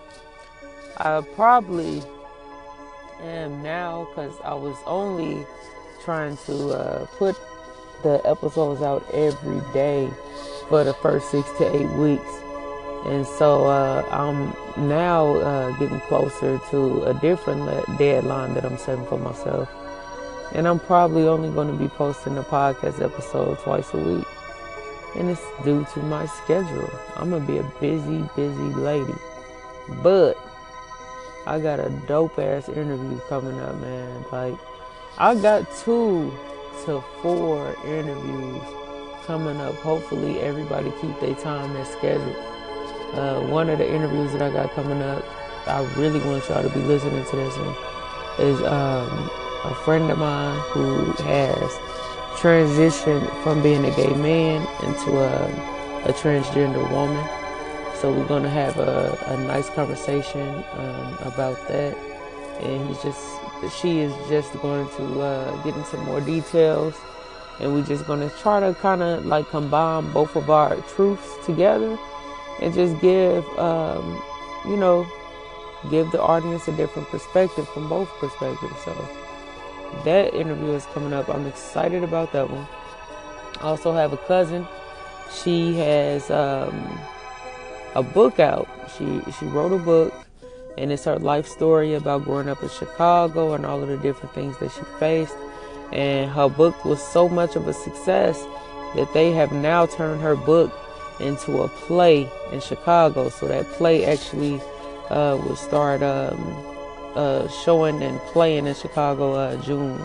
I 0.97 1.21
probably 1.35 2.01
am 3.21 3.61
now 3.63 4.07
because 4.09 4.33
I 4.43 4.53
was 4.53 4.77
only 4.85 5.45
trying 6.03 6.37
to 6.45 6.69
uh, 6.69 7.05
put 7.17 7.35
the 8.03 8.21
episodes 8.25 8.81
out 8.81 9.03
every 9.13 9.61
day 9.73 10.09
for 10.69 10.83
the 10.83 10.93
first 10.93 11.31
six 11.31 11.49
to 11.57 11.75
eight 11.75 11.89
weeks. 11.91 12.29
And 13.05 13.25
so 13.25 13.65
uh, 13.65 14.05
I'm 14.11 14.53
now 14.87 15.35
uh, 15.35 15.71
getting 15.77 15.99
closer 16.01 16.59
to 16.71 17.03
a 17.03 17.13
different 17.13 17.61
le- 17.61 17.85
deadline 17.97 18.53
that 18.55 18.65
I'm 18.65 18.77
setting 18.77 19.05
for 19.05 19.17
myself. 19.17 19.69
And 20.53 20.67
I'm 20.67 20.79
probably 20.79 21.23
only 21.23 21.49
going 21.49 21.67
to 21.67 21.77
be 21.77 21.87
posting 21.87 22.37
a 22.37 22.43
podcast 22.43 23.01
episode 23.01 23.59
twice 23.59 23.93
a 23.93 23.97
week. 23.97 24.25
And 25.15 25.29
it's 25.29 25.45
due 25.63 25.85
to 25.93 25.99
my 26.01 26.25
schedule. 26.25 26.91
I'm 27.15 27.29
going 27.29 27.45
to 27.45 27.51
be 27.51 27.59
a 27.59 27.71
busy, 27.79 28.27
busy 28.35 28.73
lady. 28.75 29.15
But 30.03 30.37
I 31.45 31.59
got 31.59 31.79
a 31.79 31.89
dope 32.07 32.37
ass 32.39 32.67
interview 32.67 33.19
coming 33.29 33.57
up, 33.61 33.79
man. 33.79 34.25
Like, 34.31 34.55
I 35.17 35.35
got 35.35 35.65
two 35.77 36.31
to 36.85 37.01
four 37.21 37.75
interviews 37.85 38.76
coming 39.27 39.59
up. 39.59 39.75
Hopefully, 39.75 40.39
everybody 40.39 40.91
keep 41.01 41.19
their 41.19 41.35
time, 41.35 41.73
their 41.73 41.85
schedule. 41.85 42.35
Uh, 43.13 43.41
one 43.47 43.69
of 43.69 43.77
the 43.77 43.87
interviews 43.87 44.31
that 44.31 44.41
I 44.41 44.49
got 44.49 44.71
coming 44.71 45.01
up, 45.01 45.23
I 45.67 45.83
really 45.97 46.19
want 46.21 46.47
y'all 46.47 46.63
to 46.63 46.69
be 46.69 46.79
listening 46.79 47.23
to 47.25 47.35
this 47.35 47.57
one, 47.57 47.75
is 48.39 48.61
um, 48.63 49.29
a 49.65 49.75
friend 49.83 50.09
of 50.09 50.17
mine 50.17 50.59
who 50.71 51.11
has 51.23 51.71
transitioned 52.39 53.27
from 53.43 53.61
being 53.61 53.83
a 53.85 53.91
gay 53.95 54.13
man 54.15 54.61
into 54.83 55.19
a, 55.19 55.47
a 56.09 56.13
transgender 56.13 56.89
woman. 56.89 57.29
So 57.95 58.13
we're 58.13 58.27
gonna 58.27 58.49
have 58.49 58.77
a, 58.79 59.17
a 59.27 59.37
nice 59.45 59.69
conversation 59.69 60.63
um, 60.73 61.17
about 61.21 61.67
that, 61.67 61.97
and 62.61 62.87
he's 62.87 63.01
just 63.03 63.19
she 63.81 63.99
is 63.99 64.13
just 64.29 64.53
going 64.61 64.87
to 64.97 65.21
uh, 65.21 65.63
get 65.63 65.75
into 65.75 65.97
more 65.97 66.21
details, 66.21 66.95
and 67.59 67.73
we're 67.73 67.85
just 67.85 68.05
gonna 68.05 68.29
try 68.41 68.59
to 68.59 68.73
kind 68.75 69.01
of 69.01 69.25
like 69.25 69.47
combine 69.49 70.11
both 70.11 70.35
of 70.35 70.49
our 70.49 70.75
truths 70.81 71.35
together, 71.45 71.97
and 72.61 72.73
just 72.73 72.99
give 73.01 73.45
um, 73.57 74.21
you 74.65 74.77
know 74.77 75.07
give 75.89 76.11
the 76.11 76.21
audience 76.21 76.67
a 76.67 76.71
different 76.73 77.07
perspective 77.09 77.67
from 77.69 77.87
both 77.87 78.09
perspectives. 78.19 78.75
So 78.83 79.09
that 80.03 80.33
interview 80.33 80.71
is 80.73 80.85
coming 80.87 81.13
up. 81.13 81.29
I'm 81.29 81.45
excited 81.45 82.03
about 82.03 82.31
that 82.33 82.49
one. 82.49 82.67
I 83.61 83.69
also 83.69 83.93
have 83.93 84.13
a 84.13 84.17
cousin. 84.17 84.67
She 85.43 85.75
has 85.75 86.29
um, 86.29 86.99
a 87.95 88.03
book 88.03 88.39
out. 88.39 88.67
She 88.97 89.21
she 89.37 89.45
wrote 89.45 89.73
a 89.73 89.77
book, 89.77 90.13
and 90.77 90.91
it's 90.91 91.05
her 91.05 91.17
life 91.17 91.47
story 91.47 91.95
about 91.95 92.23
growing 92.23 92.49
up 92.49 92.61
in 92.61 92.69
Chicago 92.69 93.53
and 93.53 93.65
all 93.65 93.81
of 93.81 93.89
the 93.89 93.97
different 93.97 94.33
things 94.33 94.57
that 94.59 94.71
she 94.71 94.81
faced. 94.99 95.35
And 95.91 96.29
her 96.31 96.49
book 96.49 96.83
was 96.85 97.01
so 97.01 97.29
much 97.29 97.55
of 97.55 97.67
a 97.67 97.73
success 97.73 98.43
that 98.95 99.11
they 99.13 99.31
have 99.31 99.51
now 99.51 99.85
turned 99.85 100.21
her 100.21 100.35
book 100.35 100.71
into 101.19 101.61
a 101.61 101.67
play 101.67 102.29
in 102.51 102.59
Chicago. 102.59 103.29
So 103.29 103.47
that 103.47 103.65
play 103.73 104.05
actually 104.05 104.61
uh, 105.09 105.37
will 105.41 105.55
start 105.55 106.01
um, 106.03 106.65
uh, 107.15 107.47
showing 107.47 108.01
and 108.03 108.19
playing 108.31 108.67
in 108.67 108.75
Chicago 108.75 109.33
uh, 109.33 109.61
June 109.61 109.99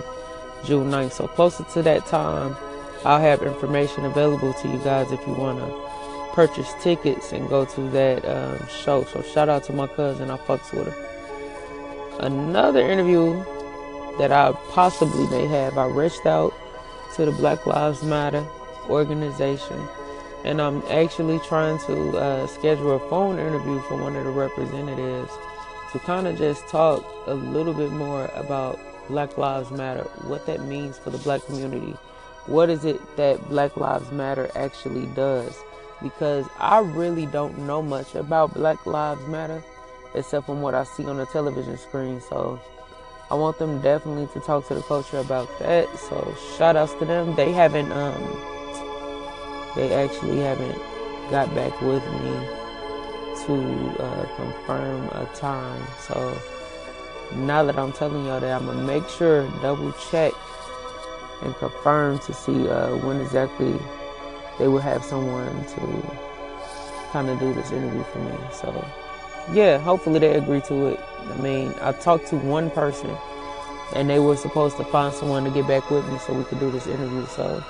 June 0.64 0.90
9th. 0.90 1.12
So 1.12 1.26
closer 1.26 1.64
to 1.64 1.82
that 1.82 2.06
time, 2.06 2.56
I'll 3.04 3.20
have 3.20 3.42
information 3.42 4.04
available 4.04 4.52
to 4.54 4.68
you 4.68 4.78
guys 4.78 5.10
if 5.10 5.20
you 5.26 5.34
want 5.34 5.58
to 5.58 6.34
purchase 6.34 6.72
tickets 6.80 7.32
and 7.32 7.48
go 7.48 7.64
to 7.64 7.80
that 7.90 8.24
um, 8.24 8.66
show. 8.68 9.04
So 9.04 9.22
shout 9.22 9.48
out 9.48 9.64
to 9.64 9.72
my 9.72 9.86
cousin. 9.88 10.30
I 10.30 10.36
fucks 10.36 10.72
with 10.72 10.88
her. 10.88 12.18
Another 12.20 12.80
interview 12.80 13.44
that 14.18 14.32
I 14.32 14.52
possibly 14.70 15.26
may 15.28 15.46
have. 15.46 15.78
I 15.78 15.86
reached 15.86 16.26
out 16.26 16.54
to 17.16 17.24
the 17.24 17.32
Black 17.32 17.66
Lives 17.66 18.02
Matter 18.02 18.46
organization, 18.88 19.80
and 20.44 20.60
I'm 20.60 20.82
actually 20.88 21.38
trying 21.40 21.78
to 21.86 22.16
uh, 22.16 22.46
schedule 22.46 22.92
a 22.92 23.10
phone 23.10 23.38
interview 23.38 23.80
for 23.82 23.96
one 23.96 24.16
of 24.16 24.24
the 24.24 24.30
representatives 24.30 25.32
to 25.92 25.98
kind 26.00 26.26
of 26.26 26.38
just 26.38 26.66
talk 26.68 27.04
a 27.26 27.34
little 27.34 27.74
bit 27.74 27.92
more 27.92 28.26
about 28.34 28.78
Black 29.08 29.36
Lives 29.36 29.70
Matter, 29.70 30.04
what 30.22 30.46
that 30.46 30.64
means 30.64 30.98
for 30.98 31.10
the 31.10 31.18
black 31.18 31.44
community. 31.46 31.94
What 32.46 32.70
is 32.70 32.84
it 32.84 33.00
that 33.16 33.48
Black 33.48 33.76
Lives 33.76 34.10
Matter 34.10 34.50
actually 34.54 35.06
does? 35.14 35.56
Because 36.02 36.46
I 36.58 36.80
really 36.80 37.26
don't 37.26 37.58
know 37.58 37.82
much 37.82 38.14
about 38.14 38.54
Black 38.54 38.84
Lives 38.86 39.24
Matter 39.28 39.62
except 40.14 40.46
from 40.46 40.60
what 40.60 40.74
I 40.74 40.84
see 40.84 41.06
on 41.06 41.18
the 41.18 41.26
television 41.26 41.78
screen. 41.78 42.20
So 42.20 42.60
I 43.32 43.34
want 43.34 43.58
them 43.58 43.80
definitely 43.80 44.26
to 44.34 44.40
talk 44.40 44.68
to 44.68 44.74
the 44.74 44.82
culture 44.82 45.16
about 45.16 45.48
that. 45.58 45.88
So 45.98 46.36
shout 46.58 46.76
outs 46.76 46.92
to 46.96 47.06
them. 47.06 47.34
They 47.34 47.50
haven't 47.50 47.90
um 47.90 48.20
they 49.74 49.94
actually 49.94 50.40
haven't 50.40 50.78
got 51.30 51.48
back 51.54 51.80
with 51.80 52.04
me 52.20 52.34
to 53.46 54.02
uh, 54.02 54.36
confirm 54.36 55.06
a 55.12 55.26
time. 55.34 55.82
So 55.98 56.38
now 57.34 57.64
that 57.64 57.78
I'm 57.78 57.92
telling 57.92 58.26
y'all 58.26 58.38
that, 58.38 58.52
I'm 58.52 58.66
gonna 58.66 58.82
make 58.82 59.08
sure 59.08 59.48
double 59.62 59.92
check 60.10 60.34
and 61.40 61.54
confirm 61.56 62.18
to 62.18 62.34
see 62.34 62.68
uh, 62.68 62.94
when 62.96 63.18
exactly 63.22 63.80
they 64.58 64.68
will 64.68 64.78
have 64.80 65.02
someone 65.02 65.64
to 65.64 66.18
kind 67.12 67.30
of 67.30 67.38
do 67.38 67.54
this 67.54 67.72
interview 67.72 68.04
for 68.12 68.18
me. 68.18 68.36
So 68.52 68.86
yeah, 69.52 69.78
hopefully 69.78 70.18
they 70.18 70.34
agree 70.34 70.60
to 70.62 70.86
it. 70.86 71.00
I 71.30 71.36
mean, 71.40 71.74
I 71.80 71.92
talked 71.92 72.28
to 72.28 72.36
one 72.36 72.70
person 72.70 73.16
and 73.94 74.08
they 74.08 74.18
were 74.18 74.36
supposed 74.36 74.76
to 74.78 74.84
find 74.84 75.14
someone 75.14 75.44
to 75.44 75.50
get 75.50 75.66
back 75.68 75.90
with 75.90 76.06
me 76.10 76.18
so 76.18 76.32
we 76.34 76.44
could 76.44 76.60
do 76.60 76.70
this 76.70 76.86
interview. 76.86 77.26
So 77.26 77.60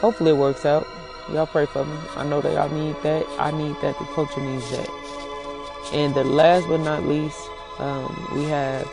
hopefully 0.00 0.32
it 0.32 0.36
works 0.36 0.64
out. 0.64 0.86
Y'all 1.32 1.46
pray 1.46 1.66
for 1.66 1.84
me. 1.84 1.96
I 2.16 2.24
know 2.24 2.40
that 2.40 2.52
y'all 2.52 2.68
need 2.68 2.96
that. 3.02 3.26
I 3.38 3.50
need 3.52 3.76
that. 3.82 3.98
The 3.98 4.04
culture 4.06 4.40
needs 4.40 4.70
that. 4.70 4.88
And 5.92 6.14
the 6.14 6.24
last 6.24 6.68
but 6.68 6.78
not 6.78 7.06
least, 7.06 7.38
um, 7.78 8.28
we 8.34 8.44
have 8.44 8.86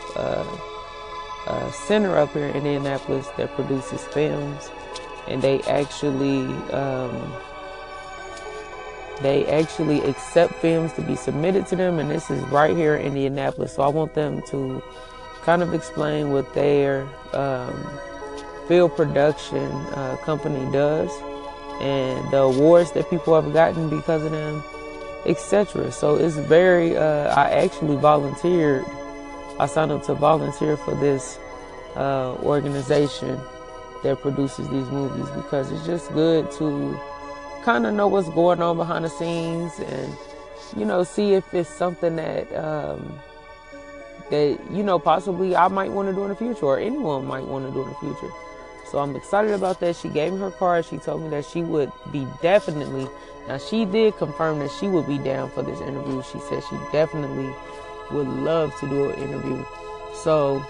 a 1.46 1.72
center 1.72 2.16
up 2.16 2.32
here 2.32 2.46
in 2.46 2.56
Indianapolis 2.56 3.28
that 3.36 3.54
produces 3.54 4.04
films, 4.08 4.70
and 5.28 5.42
they 5.42 5.60
actually 5.62 6.44
um, 6.72 7.32
they 9.22 9.46
actually 9.46 10.00
accept 10.00 10.54
films 10.54 10.92
to 10.94 11.02
be 11.02 11.16
submitted 11.16 11.66
to 11.68 11.76
them, 11.76 11.98
and 11.98 12.10
this 12.10 12.30
is 12.30 12.42
right 12.44 12.76
here 12.76 12.96
in 12.96 13.08
Indianapolis. 13.08 13.74
So 13.74 13.82
I 13.82 13.88
want 13.88 14.14
them 14.14 14.42
to 14.48 14.82
kind 15.42 15.62
of 15.62 15.74
explain 15.74 16.30
what 16.30 16.52
their 16.54 17.08
um, 17.32 17.86
film 18.68 18.90
production 18.90 19.70
uh, 19.94 20.16
company 20.24 20.70
does 20.72 21.10
and 21.80 22.30
the 22.30 22.38
awards 22.38 22.92
that 22.92 23.08
people 23.08 23.40
have 23.40 23.52
gotten 23.52 23.88
because 23.88 24.22
of 24.22 24.30
them, 24.30 24.62
etc. 25.26 25.90
So 25.92 26.16
it's 26.16 26.36
very. 26.36 26.96
Uh, 26.96 27.34
I 27.34 27.50
actually 27.50 27.96
volunteered. 27.96 28.84
I 29.58 29.66
signed 29.66 29.92
up 29.92 30.02
to 30.04 30.14
volunteer 30.14 30.76
for 30.76 30.94
this 30.94 31.38
uh, 31.96 32.34
organization 32.42 33.38
that 34.02 34.20
produces 34.20 34.68
these 34.68 34.88
movies 34.88 35.28
because 35.30 35.70
it's 35.70 35.84
just 35.84 36.10
good 36.12 36.50
to 36.52 36.98
kind 37.64 37.86
of 37.86 37.94
know 37.94 38.08
what's 38.08 38.28
going 38.30 38.62
on 38.62 38.76
behind 38.76 39.04
the 39.04 39.08
scenes 39.08 39.78
and 39.78 40.16
you 40.76 40.84
know 40.84 41.04
see 41.04 41.34
if 41.34 41.52
it's 41.52 41.68
something 41.68 42.16
that 42.16 42.52
um, 42.54 43.18
that 44.30 44.58
you 44.70 44.82
know 44.82 44.98
possibly 44.98 45.56
I 45.56 45.68
might 45.68 45.90
want 45.90 46.08
to 46.08 46.14
do 46.14 46.22
in 46.24 46.30
the 46.30 46.36
future 46.36 46.64
or 46.64 46.78
anyone 46.78 47.26
might 47.26 47.44
want 47.44 47.66
to 47.66 47.72
do 47.72 47.82
in 47.82 47.88
the 47.88 47.94
future. 47.96 48.32
So 48.90 48.98
I'm 48.98 49.14
excited 49.14 49.52
about 49.52 49.78
that. 49.80 49.94
She 49.94 50.08
gave 50.08 50.32
me 50.32 50.40
her 50.40 50.50
card. 50.50 50.84
She 50.84 50.98
told 50.98 51.22
me 51.22 51.28
that 51.30 51.44
she 51.44 51.62
would 51.62 51.92
be 52.10 52.26
definitely. 52.42 53.08
Now 53.46 53.58
she 53.58 53.84
did 53.84 54.16
confirm 54.16 54.58
that 54.60 54.70
she 54.72 54.88
would 54.88 55.06
be 55.06 55.18
down 55.18 55.50
for 55.50 55.62
this 55.62 55.80
interview. 55.80 56.22
She 56.22 56.40
said 56.48 56.62
she 56.68 56.76
definitely 56.92 57.54
would 58.10 58.26
love 58.26 58.76
to 58.80 58.88
do 58.88 59.10
an 59.10 59.18
interview. 59.22 59.64
So 60.14 60.64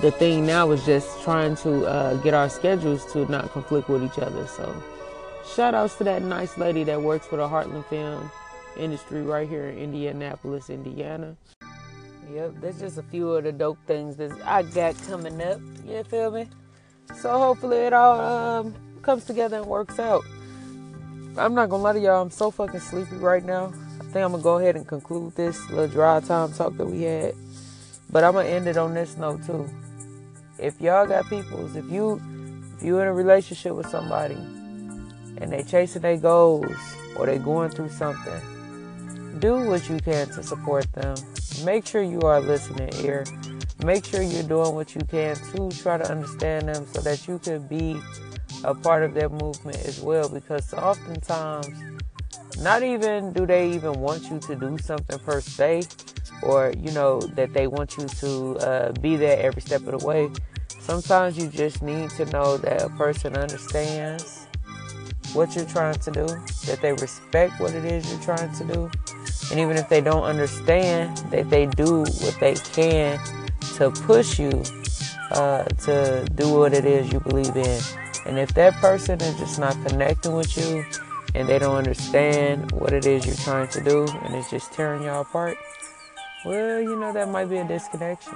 the 0.00 0.10
thing 0.10 0.46
now 0.46 0.70
is 0.70 0.84
just 0.84 1.22
trying 1.22 1.56
to 1.56 1.86
uh, 1.86 2.14
get 2.18 2.34
our 2.34 2.48
schedules 2.48 3.10
to 3.12 3.30
not 3.30 3.50
conflict 3.52 3.88
with 3.88 4.04
each 4.04 4.18
other. 4.18 4.46
So 4.46 4.82
shout 5.54 5.74
outs 5.74 5.96
to 5.96 6.04
that 6.04 6.22
nice 6.22 6.56
lady 6.58 6.84
that 6.84 7.00
works 7.00 7.26
for 7.26 7.36
the 7.36 7.48
Heartland 7.48 7.84
Film 7.86 8.30
industry 8.76 9.22
right 9.22 9.48
here 9.48 9.68
in 9.68 9.78
Indianapolis, 9.78 10.70
Indiana. 10.70 11.36
Yep, 12.32 12.54
that's 12.60 12.80
just 12.80 12.98
a 12.98 13.02
few 13.02 13.32
of 13.32 13.44
the 13.44 13.52
dope 13.52 13.78
things 13.86 14.16
that 14.16 14.32
I 14.44 14.62
got 14.62 14.96
coming 15.06 15.40
up. 15.40 15.60
You 15.86 16.02
feel 16.04 16.30
me? 16.30 16.48
So 17.14 17.38
hopefully 17.38 17.78
it 17.78 17.92
all 17.92 18.20
um, 18.20 18.74
comes 19.02 19.24
together 19.24 19.58
and 19.58 19.66
works 19.66 19.98
out. 19.98 20.24
I'm 21.38 21.54
not 21.54 21.68
gonna 21.68 21.82
lie 21.82 21.92
to 21.92 22.00
y'all, 22.00 22.22
I'm 22.22 22.30
so 22.30 22.50
fucking 22.50 22.80
sleepy 22.80 23.16
right 23.16 23.44
now. 23.44 23.72
I 24.00 24.04
think 24.04 24.16
I'm 24.16 24.32
gonna 24.32 24.42
go 24.42 24.58
ahead 24.58 24.76
and 24.76 24.86
conclude 24.86 25.36
this 25.36 25.70
little 25.70 25.88
dry 25.88 26.20
time 26.20 26.52
talk 26.52 26.76
that 26.76 26.86
we 26.86 27.02
had. 27.02 27.34
But 28.10 28.24
I'm 28.24 28.32
gonna 28.32 28.48
end 28.48 28.66
it 28.66 28.76
on 28.76 28.94
this 28.94 29.16
note 29.16 29.44
too. 29.46 29.68
If 30.58 30.80
y'all 30.80 31.06
got 31.06 31.28
peoples, 31.28 31.76
if 31.76 31.88
you 31.90 32.20
if 32.76 32.82
you 32.82 32.98
in 32.98 33.06
a 33.06 33.12
relationship 33.12 33.74
with 33.74 33.88
somebody 33.88 34.36
and 35.38 35.52
they 35.52 35.62
chasing 35.62 36.02
their 36.02 36.16
goals 36.16 36.96
or 37.16 37.26
they 37.26 37.38
going 37.38 37.70
through 37.70 37.90
something, 37.90 38.40
do 39.38 39.66
what 39.66 39.88
you 39.88 39.98
can 39.98 40.26
to 40.28 40.42
support 40.42 40.90
them. 40.92 41.16
Make 41.64 41.86
sure 41.86 42.02
you 42.02 42.20
are 42.22 42.40
listening 42.40 42.92
here. 42.94 43.24
Make 43.84 44.04
sure 44.04 44.22
you're 44.22 44.42
doing 44.42 44.74
what 44.74 44.94
you 44.94 45.02
can 45.02 45.36
to 45.36 45.70
try 45.70 45.98
to 45.98 46.10
understand 46.10 46.68
them 46.68 46.86
so 46.86 47.00
that 47.02 47.28
you 47.28 47.38
can 47.38 47.66
be 47.66 48.00
a 48.64 48.74
part 48.74 49.02
of 49.02 49.14
their 49.14 49.28
movement 49.28 49.76
as 49.84 50.00
well 50.00 50.28
because 50.28 50.72
oftentimes 50.74 51.68
not 52.60 52.82
even 52.82 53.32
do 53.32 53.46
they 53.46 53.70
even 53.70 53.92
want 53.94 54.30
you 54.30 54.38
to 54.40 54.56
do 54.56 54.78
something 54.78 55.18
per 55.20 55.40
se 55.40 55.82
or 56.42 56.72
you 56.78 56.90
know 56.92 57.20
that 57.20 57.52
they 57.52 57.66
want 57.66 57.96
you 57.96 58.06
to 58.06 58.56
uh, 58.58 58.92
be 59.00 59.16
there 59.16 59.38
every 59.40 59.60
step 59.60 59.86
of 59.86 60.00
the 60.00 60.06
way 60.06 60.30
sometimes 60.80 61.36
you 61.36 61.48
just 61.48 61.82
need 61.82 62.08
to 62.10 62.24
know 62.26 62.56
that 62.56 62.82
a 62.82 62.88
person 62.90 63.36
understands 63.36 64.45
what 65.36 65.54
you're 65.54 65.66
trying 65.66 65.94
to 65.94 66.10
do 66.10 66.26
that 66.66 66.78
they 66.82 66.92
respect 66.94 67.60
what 67.60 67.72
it 67.74 67.84
is 67.84 68.10
you're 68.10 68.20
trying 68.22 68.52
to 68.54 68.64
do 68.64 68.90
and 69.50 69.60
even 69.60 69.76
if 69.76 69.88
they 69.88 70.00
don't 70.00 70.24
understand 70.24 71.16
that 71.30 71.48
they 71.50 71.66
do 71.66 72.00
what 72.00 72.36
they 72.40 72.54
can 72.54 73.20
to 73.76 73.90
push 73.90 74.38
you 74.38 74.62
uh, 75.32 75.64
to 75.64 76.26
do 76.34 76.52
what 76.52 76.72
it 76.72 76.84
is 76.84 77.12
you 77.12 77.20
believe 77.20 77.56
in 77.56 77.80
and 78.26 78.38
if 78.38 78.52
that 78.54 78.74
person 78.74 79.20
is 79.20 79.38
just 79.38 79.60
not 79.60 79.74
connecting 79.86 80.32
with 80.32 80.56
you 80.56 80.84
and 81.36 81.48
they 81.48 81.58
don't 81.58 81.76
understand 81.76 82.72
what 82.72 82.92
it 82.92 83.06
is 83.06 83.24
you're 83.26 83.36
trying 83.36 83.68
to 83.68 83.84
do 83.84 84.06
and 84.24 84.34
it's 84.34 84.50
just 84.50 84.72
tearing 84.72 85.02
y'all 85.02 85.20
apart, 85.20 85.56
well, 86.44 86.80
you 86.80 86.96
know, 86.96 87.12
that 87.12 87.28
might 87.28 87.44
be 87.44 87.58
a 87.58 87.64
disconnection. 87.64 88.32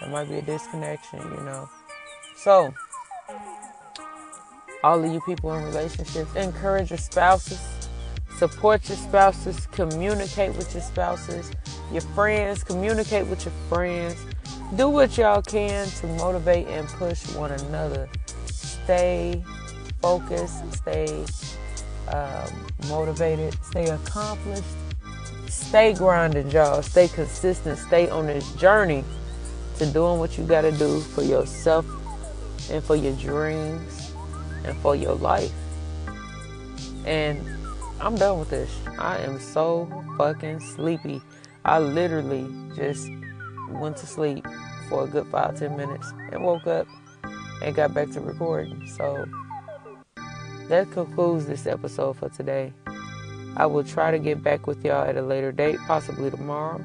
That 0.00 0.10
might 0.10 0.28
be 0.28 0.36
a 0.36 0.42
disconnection, 0.42 1.18
you 1.18 1.42
know. 1.42 1.68
So, 2.36 2.72
all 4.82 5.04
of 5.04 5.12
you 5.12 5.20
people 5.20 5.52
in 5.54 5.64
relationships, 5.64 6.34
encourage 6.36 6.90
your 6.90 6.98
spouses, 6.98 7.60
support 8.36 8.88
your 8.88 8.96
spouses, 8.96 9.66
communicate 9.66 10.56
with 10.56 10.72
your 10.72 10.82
spouses, 10.82 11.50
your 11.92 12.00
friends, 12.00 12.64
communicate 12.64 13.26
with 13.26 13.44
your 13.44 13.54
friends. 13.68 14.16
Do 14.76 14.88
what 14.88 15.18
y'all 15.18 15.42
can 15.42 15.86
to 15.86 16.06
motivate 16.06 16.66
and 16.68 16.88
push 16.88 17.26
one 17.34 17.50
another. 17.50 18.08
Stay 18.46 19.42
focused, 20.00 20.72
stay 20.72 21.26
um, 22.08 22.66
motivated, 22.88 23.54
stay 23.64 23.86
accomplished, 23.86 24.64
stay 25.48 25.92
grinding, 25.92 26.50
y'all. 26.50 26.82
Stay 26.82 27.08
consistent, 27.08 27.78
stay 27.78 28.08
on 28.08 28.26
this 28.26 28.50
journey 28.54 29.04
to 29.78 29.86
doing 29.86 30.18
what 30.18 30.38
you 30.38 30.44
got 30.44 30.62
to 30.62 30.72
do 30.72 31.00
for 31.00 31.22
yourself 31.22 31.84
and 32.70 32.82
for 32.82 32.96
your 32.96 33.14
dreams 33.16 33.99
and 34.64 34.76
for 34.78 34.94
your 34.94 35.14
life. 35.14 35.52
And 37.04 37.40
I'm 38.00 38.16
done 38.16 38.38
with 38.38 38.50
this. 38.50 38.70
I 38.98 39.18
am 39.18 39.38
so 39.38 39.88
fucking 40.16 40.60
sleepy. 40.60 41.20
I 41.64 41.78
literally 41.78 42.46
just 42.74 43.08
went 43.70 43.96
to 43.98 44.06
sleep 44.06 44.46
for 44.88 45.04
a 45.04 45.06
good 45.06 45.26
five, 45.26 45.58
ten 45.58 45.76
minutes 45.76 46.12
and 46.32 46.42
woke 46.42 46.66
up 46.66 46.86
and 47.62 47.74
got 47.74 47.92
back 47.94 48.10
to 48.10 48.20
recording. 48.20 48.86
So 48.86 49.26
that 50.68 50.90
concludes 50.92 51.46
this 51.46 51.66
episode 51.66 52.16
for 52.16 52.28
today. 52.28 52.72
I 53.56 53.66
will 53.66 53.84
try 53.84 54.10
to 54.10 54.18
get 54.18 54.42
back 54.42 54.66
with 54.66 54.84
y'all 54.84 55.06
at 55.06 55.16
a 55.16 55.22
later 55.22 55.52
date, 55.52 55.78
possibly 55.86 56.30
tomorrow. 56.30 56.76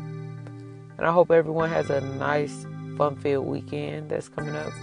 And 0.98 1.06
I 1.06 1.12
hope 1.12 1.30
everyone 1.32 1.70
has 1.70 1.90
a 1.90 2.02
nice, 2.02 2.66
fun-filled 2.98 3.46
weekend 3.46 4.10
that's 4.10 4.30
coming 4.30 4.56
up. 4.56 4.74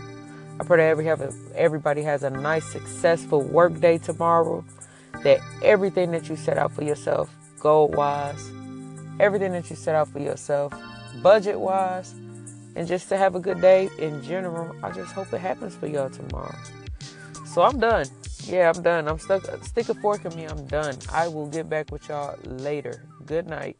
I 0.61 0.65
pray 0.65 0.79
that 0.79 0.89
every 0.89 1.05
have 1.07 1.21
a, 1.21 1.33
everybody 1.55 2.03
has 2.03 2.23
a 2.23 2.31
nice, 2.31 2.65
successful 2.65 3.43
work 3.43 3.81
day 3.81 3.99
tomorrow. 3.99 4.65
That 5.25 5.41
everything 5.63 6.11
that 6.13 6.29
you 6.29 6.37
set 6.37 6.59
out 6.59 6.73
for 6.73 6.83
yourself, 6.83 7.31
goal-wise, 7.61 8.51
everything 9.21 9.53
that 9.53 9.71
you 9.71 9.77
set 9.77 9.95
out 9.95 10.09
for 10.09 10.19
yourself, 10.19 10.73
budget-wise, 11.23 12.15
and 12.75 12.89
just 12.89 13.09
to 13.11 13.17
have 13.17 13.35
a 13.35 13.41
good 13.41 13.61
day 13.61 13.91
in 13.99 14.23
general. 14.23 14.75
I 14.83 14.91
just 14.91 15.13
hope 15.13 15.33
it 15.33 15.41
happens 15.41 15.75
for 15.75 15.87
y'all 15.87 16.11
tomorrow. 16.11 16.57
So 17.47 17.63
I'm 17.63 17.79
done. 17.79 18.07
Yeah, 18.45 18.73
I'm 18.75 18.83
done. 18.83 19.07
I'm 19.07 19.19
stuck. 19.19 19.45
Stick 19.65 19.89
a 19.91 19.95
fork 19.95 20.25
in 20.25 20.35
me. 20.35 20.47
I'm 20.47 20.67
done. 20.67 20.97
I 21.13 21.29
will 21.29 21.47
get 21.47 21.69
back 21.69 21.93
with 21.93 22.09
y'all 22.09 22.37
later. 22.45 23.05
Good 23.27 23.47
night. 23.47 23.77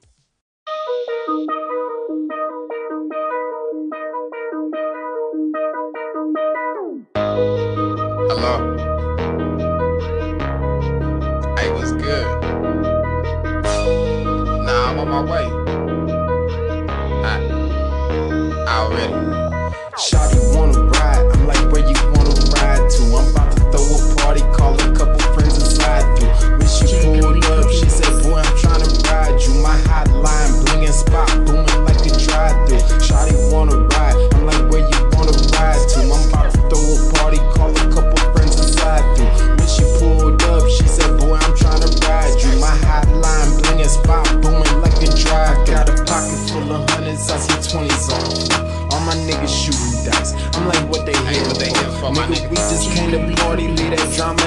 My 15.13 15.21
way. 15.21 15.45
I, 17.23 17.37
already. 18.67 19.13
Shawty 19.95 20.57
wanna 20.57 20.82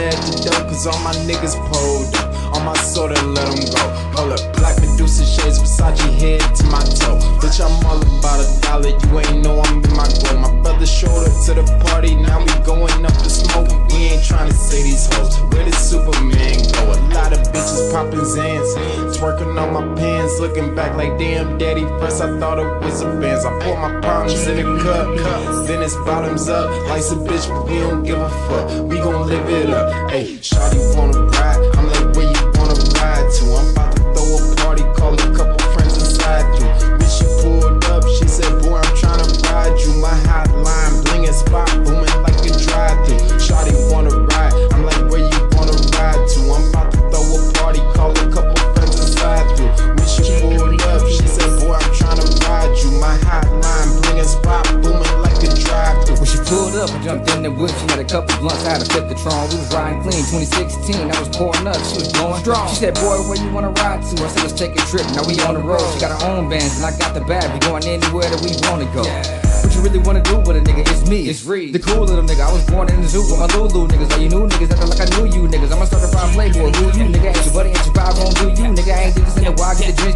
at 0.06 0.18
the 0.22 0.50
door. 0.50 0.62
Cause 0.70 0.88
all 0.88 1.00
my 1.04 1.14
niggas 1.26 1.58
pulled 1.70 2.14
up. 2.16 2.54
All 2.54 2.62
my 2.62 2.78
soda, 2.78 3.20
let 3.26 3.50
them 3.50 3.66
go. 3.74 3.84
Hold 4.16 4.34
up, 4.34 4.42
black 4.58 4.80
Medusa 4.80 5.26
shades, 5.26 5.60
Versace 5.60 6.06
head 6.22 6.42
to 6.56 6.64
my 6.68 6.84
toe. 7.02 7.18
Bitch, 7.42 7.60
I'm 7.60 7.74
all 7.86 8.00
about 8.00 8.40
a 8.40 8.48
dollar. 8.62 8.94
You 8.94 9.20
ain't 9.20 9.44
know 9.44 9.60
I'm 9.62 9.84
in 9.84 9.94
my 9.96 10.08
glow. 10.22 10.38
My 10.40 10.52
brother 10.76 10.86
shoulder 10.86 11.32
to 11.46 11.54
the 11.54 11.86
party, 11.88 12.16
now 12.16 12.40
we 12.40 12.52
going 12.66 13.06
up 13.06 13.14
the 13.24 13.30
smoke. 13.30 13.70
We 13.92 14.12
ain't 14.12 14.26
trying 14.26 14.50
to 14.50 14.54
say 14.54 14.84
these 14.84 15.08
hoes. 15.14 15.40
Where 15.54 15.64
did 15.64 15.74
Superman 15.74 16.60
go? 16.74 16.92
A 16.92 17.00
lot 17.16 17.32
of 17.32 17.40
bitches 17.54 17.92
popping 17.94 18.20
Zans. 18.20 19.16
Twerking 19.16 19.56
on 19.56 19.72
my 19.72 19.96
pants, 19.96 20.40
looking 20.40 20.76
back 20.76 20.98
like 20.98 21.18
damn 21.18 21.58
daddy. 21.58 21.84
First 22.00 22.22
I 22.22 22.38
thought 22.40 22.60
it 22.60 22.68
was 22.84 23.02
a 23.02 23.06
Benz. 23.20 23.46
I 23.46 23.58
pour 23.62 23.78
my 23.78 24.02
palms 24.02 24.48
in 24.48 24.60
a 24.60 24.84
cup, 24.84 25.66
then 25.66 25.82
it's 25.82 25.96
bottoms 26.04 26.50
up. 26.50 26.70
Life's 26.90 27.12
a 27.12 27.16
bitch, 27.16 27.48
but 27.48 27.70
we 27.70 27.80
don't 27.80 28.04
give 28.04 28.20
a 28.20 28.30
fuck. 28.30 28.90
We 28.90 28.98
gon' 28.98 29.28
live 29.28 29.50
it 29.50 29.70
up. 29.70 30.12
Hey, 30.12 30.38
Shawty 30.42 30.98
wanna 30.98 31.22
ride? 31.22 31.78
I'm 31.78 31.88
like, 31.88 31.95
the 57.46 57.52
whip. 57.54 57.70
She 57.70 57.86
had 57.94 58.02
a 58.02 58.08
couple 58.10 58.34
blunts, 58.42 58.66
I 58.66 58.78
had 58.78 58.82
a 58.82 58.86
flip 58.90 59.06
the 59.08 59.16
Tron. 59.16 59.46
We 59.54 59.62
was 59.62 59.70
riding 59.70 60.02
clean, 60.02 60.26
2016. 60.34 61.12
I 61.12 61.20
was 61.20 61.30
pouring 61.30 61.68
up, 61.70 61.78
she 61.86 62.02
was 62.02 62.10
blowing 62.12 62.42
strong. 62.42 62.68
She 62.70 62.82
said, 62.82 62.96
Boy, 62.98 63.22
where 63.30 63.38
you 63.38 63.50
wanna 63.54 63.70
ride 63.82 64.02
to? 64.02 64.14
I 64.26 64.28
said, 64.34 64.42
Let's 64.50 64.58
take 64.58 64.74
a 64.74 64.84
trip. 64.90 65.06
Now 65.14 65.24
we 65.30 65.38
on 65.46 65.54
the 65.54 65.62
road. 65.62 65.86
She 65.94 66.02
got 66.02 66.18
her 66.18 66.22
own 66.26 66.50
bands, 66.50 66.82
and 66.82 66.86
I 66.86 66.92
got 66.98 67.14
the 67.14 67.22
bag. 67.22 67.46
We 67.54 67.60
going 67.62 67.86
anywhere 67.86 68.26
that 68.26 68.42
we 68.42 68.58
wanna 68.66 68.90
go. 68.90 69.06
What 69.06 69.72
you 69.74 69.82
really 69.82 70.02
wanna 70.02 70.26
do 70.26 70.42
with 70.42 70.58
a 70.58 70.64
nigga? 70.66 70.82
It's 70.90 71.06
me. 71.10 71.30
It's 71.30 71.46
Reed. 71.46 71.74
The 71.74 71.80
cool 71.80 72.06
little 72.06 72.26
nigga. 72.26 72.42
I 72.42 72.52
was 72.52 72.66
born 72.66 72.90
in 72.90 73.02
the 73.02 73.08
zoo 73.08 73.22
with 73.22 73.38
my 73.38 73.50
Lulu 73.54 73.88
niggas. 73.88 74.10
All 74.14 74.22
you 74.22 74.30
new 74.30 74.50
niggas 74.50 74.74
acting 74.74 74.90
like 74.90 75.02
I 75.02 75.10
knew 75.14 75.26
you 75.30 75.46
niggas. 75.48 75.70
I'm 75.70 75.82
a 75.82 75.85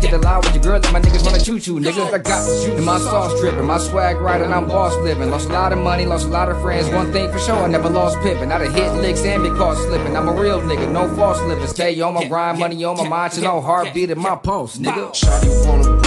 get 0.09 0.21
the 0.21 0.21
drinks, 0.21 0.21
get 0.21 0.21
the 0.21 0.27
loud 0.27 0.45
with 0.45 0.53
your 0.55 0.63
girl, 0.63 0.81
and 0.83 0.93
my 0.93 1.01
niggas 1.01 1.25
wanna 1.25 1.39
choo 1.39 1.59
choo, 1.59 1.79
nigga. 1.79 2.13
I 2.13 2.17
got 2.17 2.47
and 2.77 2.85
my 2.85 2.97
sauce 2.99 3.39
dripping, 3.39 3.65
my 3.65 3.77
swag 3.77 4.17
right, 4.17 4.41
and 4.41 4.53
I'm 4.53 4.67
boss 4.67 4.95
living. 4.97 5.29
Lost 5.29 5.49
a 5.49 5.53
lot 5.53 5.71
of 5.71 5.79
money, 5.79 6.05
lost 6.05 6.25
a 6.25 6.29
lot 6.29 6.49
of 6.49 6.61
friends. 6.61 6.89
One 6.89 7.11
thing 7.11 7.31
for 7.31 7.39
sure, 7.39 7.55
I 7.55 7.67
never 7.67 7.89
lost 7.89 8.17
pippin'. 8.19 8.51
I 8.51 8.59
done 8.59 8.73
hit 8.73 8.91
licks 8.95 9.23
and 9.23 9.43
been 9.43 9.55
caught 9.55 9.77
slipping. 9.77 10.15
I'm 10.15 10.27
a 10.27 10.33
real 10.33 10.61
nigga, 10.61 10.91
no 10.91 11.13
false 11.15 11.41
living. 11.41 11.67
Stay 11.67 11.99
on 12.01 12.13
my 12.13 12.25
grind, 12.25 12.59
money 12.59 12.83
on 12.83 12.97
my 12.97 13.07
mind, 13.07 13.33
to 13.33 13.41
no 13.41 13.61
heartbeat 13.61 14.09
in 14.09 14.19
my 14.19 14.35
pulse, 14.35 14.77
nigga. 14.77 15.11
Shawty 15.11 15.67
wanna 15.67 15.98